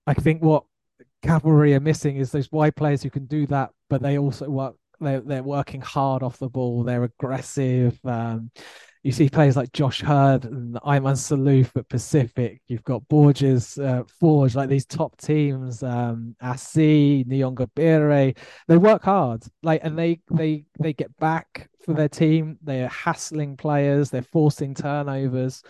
[0.07, 0.63] I think what
[1.21, 4.75] Cavalry are missing is those wide players who can do that, but they also work
[4.99, 6.83] They're they're working hard off the ball.
[6.83, 7.99] They're aggressive.
[8.03, 8.51] Um,
[9.03, 12.61] you see players like Josh Heard and Ayman Saloof at Pacific.
[12.67, 15.81] You've got Borges, uh, Forge, like these top teams.
[15.81, 18.37] Um, Assi, Nyongabire.
[18.67, 22.59] They work hard, like, and they they they get back for their team.
[22.61, 24.11] They're hassling players.
[24.11, 25.63] They're forcing turnovers.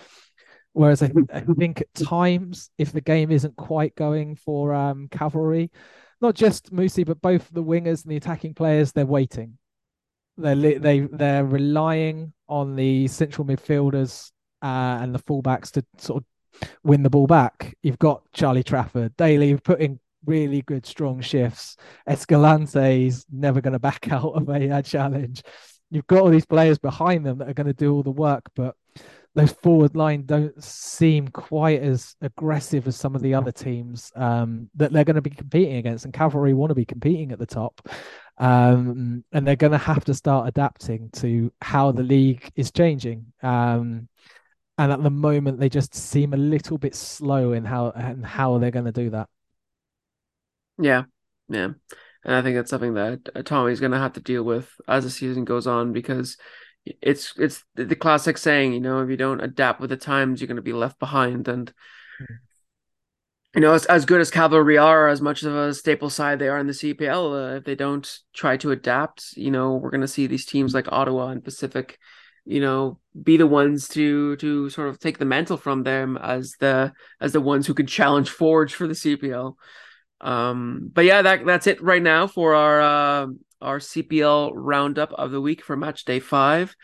[0.74, 5.72] Whereas I, I think at times, if the game isn't quite going for um, cavalry,
[6.22, 9.58] not just Musse, but both the wingers and the attacking players, they're waiting.
[10.38, 14.30] They're they they're relying on the central midfielders
[14.62, 17.76] uh, and the fullbacks to sort of win the ball back.
[17.82, 21.78] You've got Charlie Trafford, Daly putting really good strong shifts.
[22.06, 25.42] Escalante is never going to back out of a, a challenge.
[25.90, 28.44] You've got all these players behind them that are going to do all the work,
[28.54, 28.76] but
[29.34, 34.70] those forward line don't seem quite as aggressive as some of the other teams um,
[34.76, 36.04] that they're going to be competing against.
[36.04, 37.88] And Cavalry want to be competing at the top.
[38.38, 43.28] Um, and they're going to have to start adapting to how the league is changing.
[43.42, 44.10] Um,
[44.78, 48.58] and at the moment, they just seem a little bit slow in how and how
[48.58, 49.30] they're going to do that.
[50.80, 51.04] Yeah,
[51.50, 51.70] yeah,
[52.24, 55.10] and I think that's something that Tommy's going to have to deal with as the
[55.10, 56.38] season goes on because
[56.86, 60.48] it's it's the classic saying, you know, if you don't adapt with the times, you're
[60.48, 61.48] going to be left behind.
[61.48, 62.34] And mm-hmm.
[63.56, 66.48] you know, as, as good as Cavalry are, as much of a staple side they
[66.48, 70.02] are in the CPL, uh, if they don't try to adapt, you know, we're going
[70.02, 72.00] to see these teams like Ottawa and Pacific,
[72.46, 76.56] you know, be the ones to to sort of take the mantle from them as
[76.60, 79.56] the as the ones who can challenge Forge for the CPL.
[80.22, 83.28] Um, but yeah, that that's it right now for our uh,
[83.62, 86.76] our CPL roundup of the week for match day five.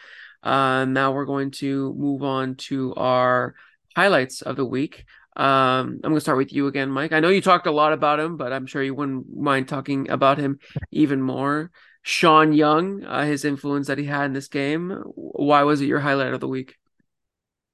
[0.43, 3.55] Uh, now we're going to move on to our
[3.95, 5.05] highlights of the week.
[5.35, 7.11] Um, I'm going to start with you again, Mike.
[7.11, 10.09] I know you talked a lot about him, but I'm sure you wouldn't mind talking
[10.09, 10.59] about him
[10.91, 11.69] even more.
[12.01, 14.91] Sean Young, uh, his influence that he had in this game.
[15.15, 16.75] Why was it your highlight of the week?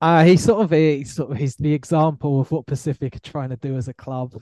[0.02, 3.50] Uh, he's sort of a sort of he's the example of what Pacific are trying
[3.50, 4.34] to do as a club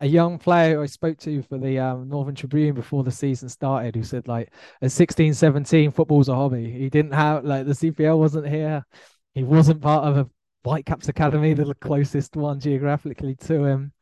[0.00, 3.96] a young player I spoke to for the um, Northern Tribune before the season started
[3.96, 6.70] who said like at 16, 17, football's a hobby.
[6.70, 8.84] He didn't have like the CPL wasn't here.
[9.34, 10.30] He wasn't part of a
[10.62, 13.92] Whitecaps Academy, the closest one geographically to him.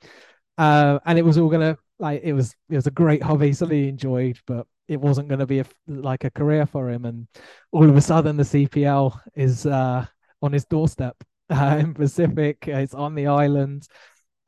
[0.58, 3.78] Uh, and it was all gonna like it was it was a great hobby, something
[3.78, 7.04] he enjoyed, but it wasn't going to be a, like a career for him.
[7.04, 7.26] And
[7.72, 10.06] all of a sudden, the CPL is uh,
[10.42, 11.16] on his doorstep
[11.50, 12.68] uh, in Pacific.
[12.68, 13.88] It's on the island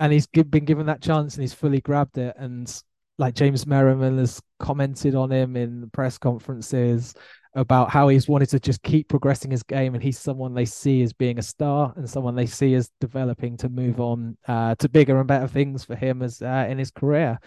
[0.00, 2.34] and he's been given that chance and he's fully grabbed it.
[2.38, 2.72] And
[3.18, 7.14] like James Merriman has commented on him in press conferences
[7.54, 11.02] about how he's wanted to just keep progressing his game, and he's someone they see
[11.02, 14.88] as being a star and someone they see as developing to move on uh, to
[14.88, 17.38] bigger and better things for him as uh, in his career.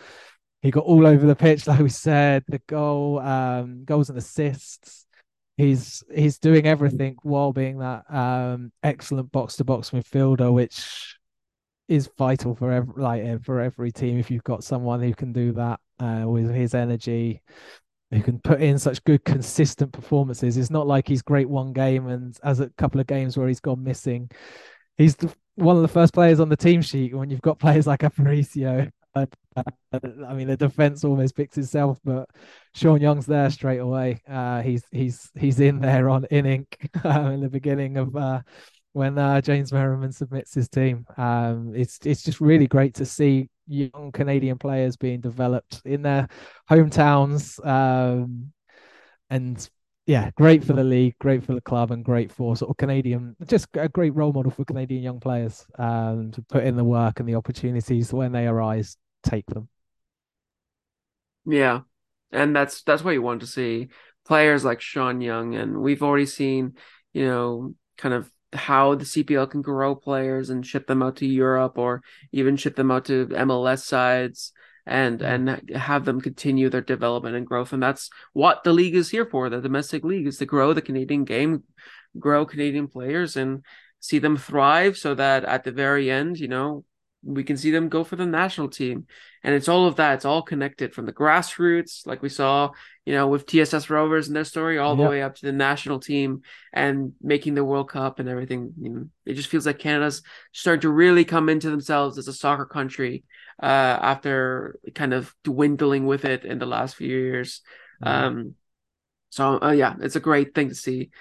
[0.61, 5.05] He got all over the pitch, like we said, the goal, um, goals and assists.
[5.57, 11.17] He's he's doing everything while being that um, excellent box to box midfielder, which
[11.91, 15.33] is vital for every like uh, for every team if you've got someone who can
[15.33, 17.41] do that uh, with his energy
[18.11, 20.57] who can put in such good consistent performances.
[20.57, 23.59] It's not like he's great one game and as a couple of games where he's
[23.59, 24.29] gone missing.
[24.97, 27.87] He's the, one of the first players on the team sheet when you've got players
[27.87, 28.89] like Aparicio.
[29.13, 29.25] Uh,
[29.93, 32.29] I mean the defense almost picks itself but
[32.73, 34.21] Sean Young's there straight away.
[34.29, 38.15] Uh, he's he's he's in there on in ink uh, in the beginning of
[38.93, 41.05] when uh, James Merriman submits his team.
[41.17, 46.27] Um, it's it's just really great to see young Canadian players being developed in their
[46.69, 47.65] hometowns.
[47.65, 48.51] Um,
[49.29, 49.69] and
[50.05, 53.35] yeah, great for the league, great for the club, and great for sort of Canadian,
[53.45, 57.19] just a great role model for Canadian young players um, to put in the work
[57.19, 59.69] and the opportunities when they arise, take them.
[61.45, 61.81] Yeah,
[62.31, 63.89] and that's that's what you want to see
[64.25, 66.73] players like Sean Young, and we've already seen,
[67.13, 71.25] you know, kind of how the CPL can grow players and ship them out to
[71.25, 74.51] Europe or even ship them out to MLS sides
[74.85, 75.49] and mm-hmm.
[75.49, 79.25] and have them continue their development and growth and that's what the league is here
[79.25, 81.63] for the domestic league is to grow the Canadian game
[82.19, 83.63] grow Canadian players and
[83.99, 86.83] see them thrive so that at the very end you know
[87.23, 89.05] we can see them go for the national team.
[89.43, 90.15] And it's all of that.
[90.15, 92.71] It's all connected from the grassroots, like we saw,
[93.05, 95.05] you know, with TSS Rovers and their story, all yep.
[95.05, 96.41] the way up to the national team
[96.73, 98.73] and making the World Cup and everything.
[98.79, 102.33] You know, it just feels like Canada's starting to really come into themselves as a
[102.33, 103.23] soccer country
[103.61, 107.61] uh, after kind of dwindling with it in the last few years.
[108.03, 108.25] Mm-hmm.
[108.25, 108.55] Um,
[109.29, 111.11] so uh, yeah, it's a great thing to see.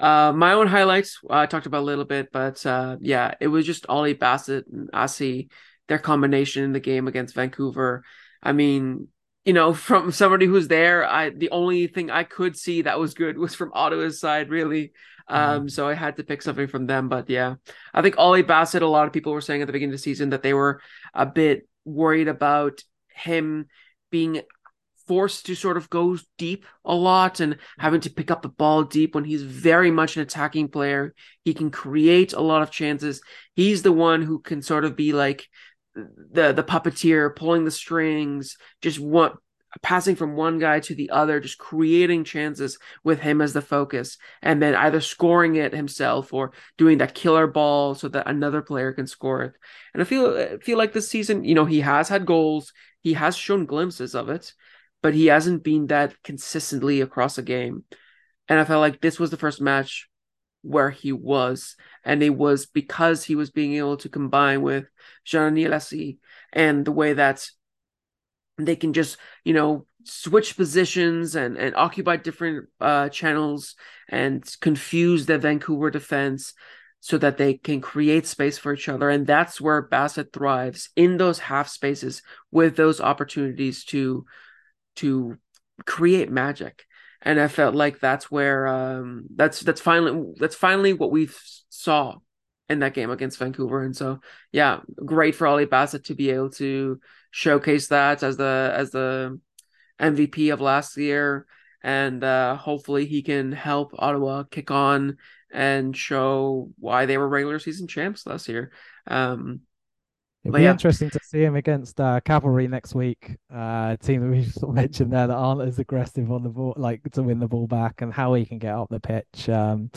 [0.00, 3.66] Uh, my own highlights I talked about a little bit, but uh, yeah, it was
[3.66, 5.50] just Ollie Bassett and Assi,
[5.88, 8.02] their combination in the game against Vancouver.
[8.42, 9.08] I mean,
[9.44, 13.12] you know, from somebody who's there, I the only thing I could see that was
[13.12, 14.92] good was from Ottawa's side, really.
[15.28, 15.70] Um, mm.
[15.70, 17.10] so I had to pick something from them.
[17.10, 17.56] But yeah,
[17.92, 20.02] I think Ollie Bassett, a lot of people were saying at the beginning of the
[20.02, 20.80] season that they were
[21.12, 23.66] a bit worried about him
[24.10, 24.40] being
[25.10, 28.84] forced to sort of go deep a lot and having to pick up the ball
[28.84, 31.16] deep when he's very much an attacking player.
[31.44, 33.20] He can create a lot of chances.
[33.56, 35.48] He's the one who can sort of be like
[35.96, 39.32] the the puppeteer pulling the strings, just one
[39.82, 44.16] passing from one guy to the other, just creating chances with him as the focus,
[44.42, 48.92] and then either scoring it himself or doing that killer ball so that another player
[48.92, 49.54] can score it.
[49.92, 53.14] And I feel I feel like this season, you know, he has had goals, he
[53.14, 54.54] has shown glimpses of it,
[55.02, 57.84] but he hasn't been that consistently across a game.
[58.48, 60.08] And I felt like this was the first match
[60.62, 64.86] where he was, and it was because he was being able to combine with
[65.24, 66.18] Jean Aniel Assi
[66.52, 67.48] and the way that
[68.66, 73.74] they can just you know switch positions and and occupy different uh, channels
[74.08, 76.54] and confuse the Vancouver defense
[77.00, 81.16] so that they can create space for each other and that's where Bassett thrives in
[81.16, 84.26] those half spaces with those opportunities to
[85.00, 85.36] to
[85.86, 86.84] create magic
[87.22, 91.28] and I felt like that's where um that's that's finally that's finally what we
[91.68, 92.16] saw
[92.70, 93.82] in that game against Vancouver.
[93.82, 94.20] And so,
[94.52, 97.00] yeah, great for Ollie Bassett to be able to
[97.32, 99.38] showcase that as the as the
[100.00, 101.46] MVP of last year,
[101.82, 105.18] and uh, hopefully he can help Ottawa kick on
[105.52, 108.70] and show why they were regular season champs last year.
[109.08, 109.62] Um,
[110.42, 110.70] It'd be yeah.
[110.70, 113.36] interesting to see him against uh, Cavalry next week.
[113.54, 116.72] Uh, team that we sort of mentioned there that aren't as aggressive on the ball,
[116.76, 119.48] like to win the ball back, and how he can get up the pitch.
[119.50, 119.90] Um,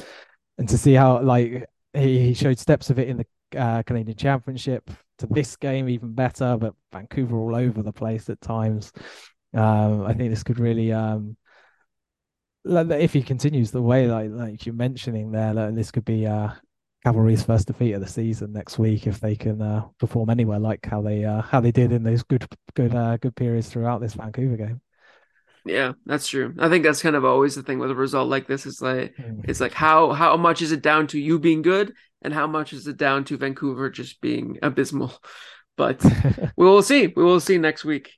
[0.58, 4.90] and to see how like he, showed steps of it in the uh, Canadian Championship
[5.20, 8.92] to this game even better, but Vancouver all over the place at times.
[9.54, 11.38] Um, I think this could really, um,
[12.66, 16.50] if he continues the way like like you're mentioning there, like, this could be uh,
[17.04, 20.86] Cavalry's first defeat of the season next week if they can uh, perform anywhere like
[20.86, 24.14] how they uh, how they did in those good good uh, good periods throughout this
[24.14, 24.82] Vancouver game.
[25.66, 26.54] Yeah, that's true.
[26.60, 29.16] I think that's kind of always the thing with a result like this is like
[29.18, 29.42] mm.
[29.46, 32.74] it's like how how much is it down to you being good and how much
[32.74, 35.14] is it down to Vancouver just being abysmal.
[35.76, 36.04] But
[36.58, 37.08] we will see.
[37.08, 38.12] We will see next week.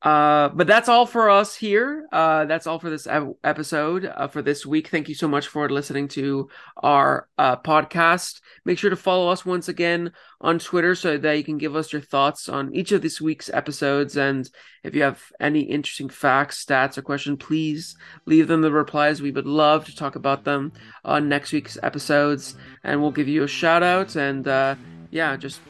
[0.00, 2.06] Uh, but that's all for us here.
[2.12, 3.08] Uh, that's all for this
[3.42, 4.88] episode uh, for this week.
[4.88, 8.40] Thank you so much for listening to our uh, podcast.
[8.64, 11.92] Make sure to follow us once again on Twitter so that you can give us
[11.92, 14.16] your thoughts on each of this week's episodes.
[14.16, 14.48] And
[14.84, 19.20] if you have any interesting facts, stats, or questions, please leave them the replies.
[19.20, 20.72] We would love to talk about them
[21.04, 24.14] on next week's episodes, and we'll give you a shout out.
[24.14, 24.76] And uh,
[25.10, 25.60] yeah, just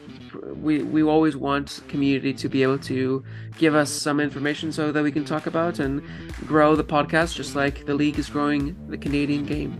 [0.61, 3.23] we we always want community to be able to
[3.57, 6.01] give us some information so that we can talk about and
[6.45, 9.79] grow the podcast just like the league is growing the Canadian game.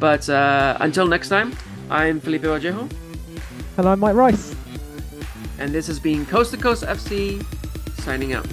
[0.00, 1.56] But uh, until next time,
[1.90, 2.88] I'm Felipe Vallejo.
[3.76, 4.54] And I'm Mike Rice.
[5.58, 7.44] And this has been Coast to Coast FC
[8.00, 8.46] signing out.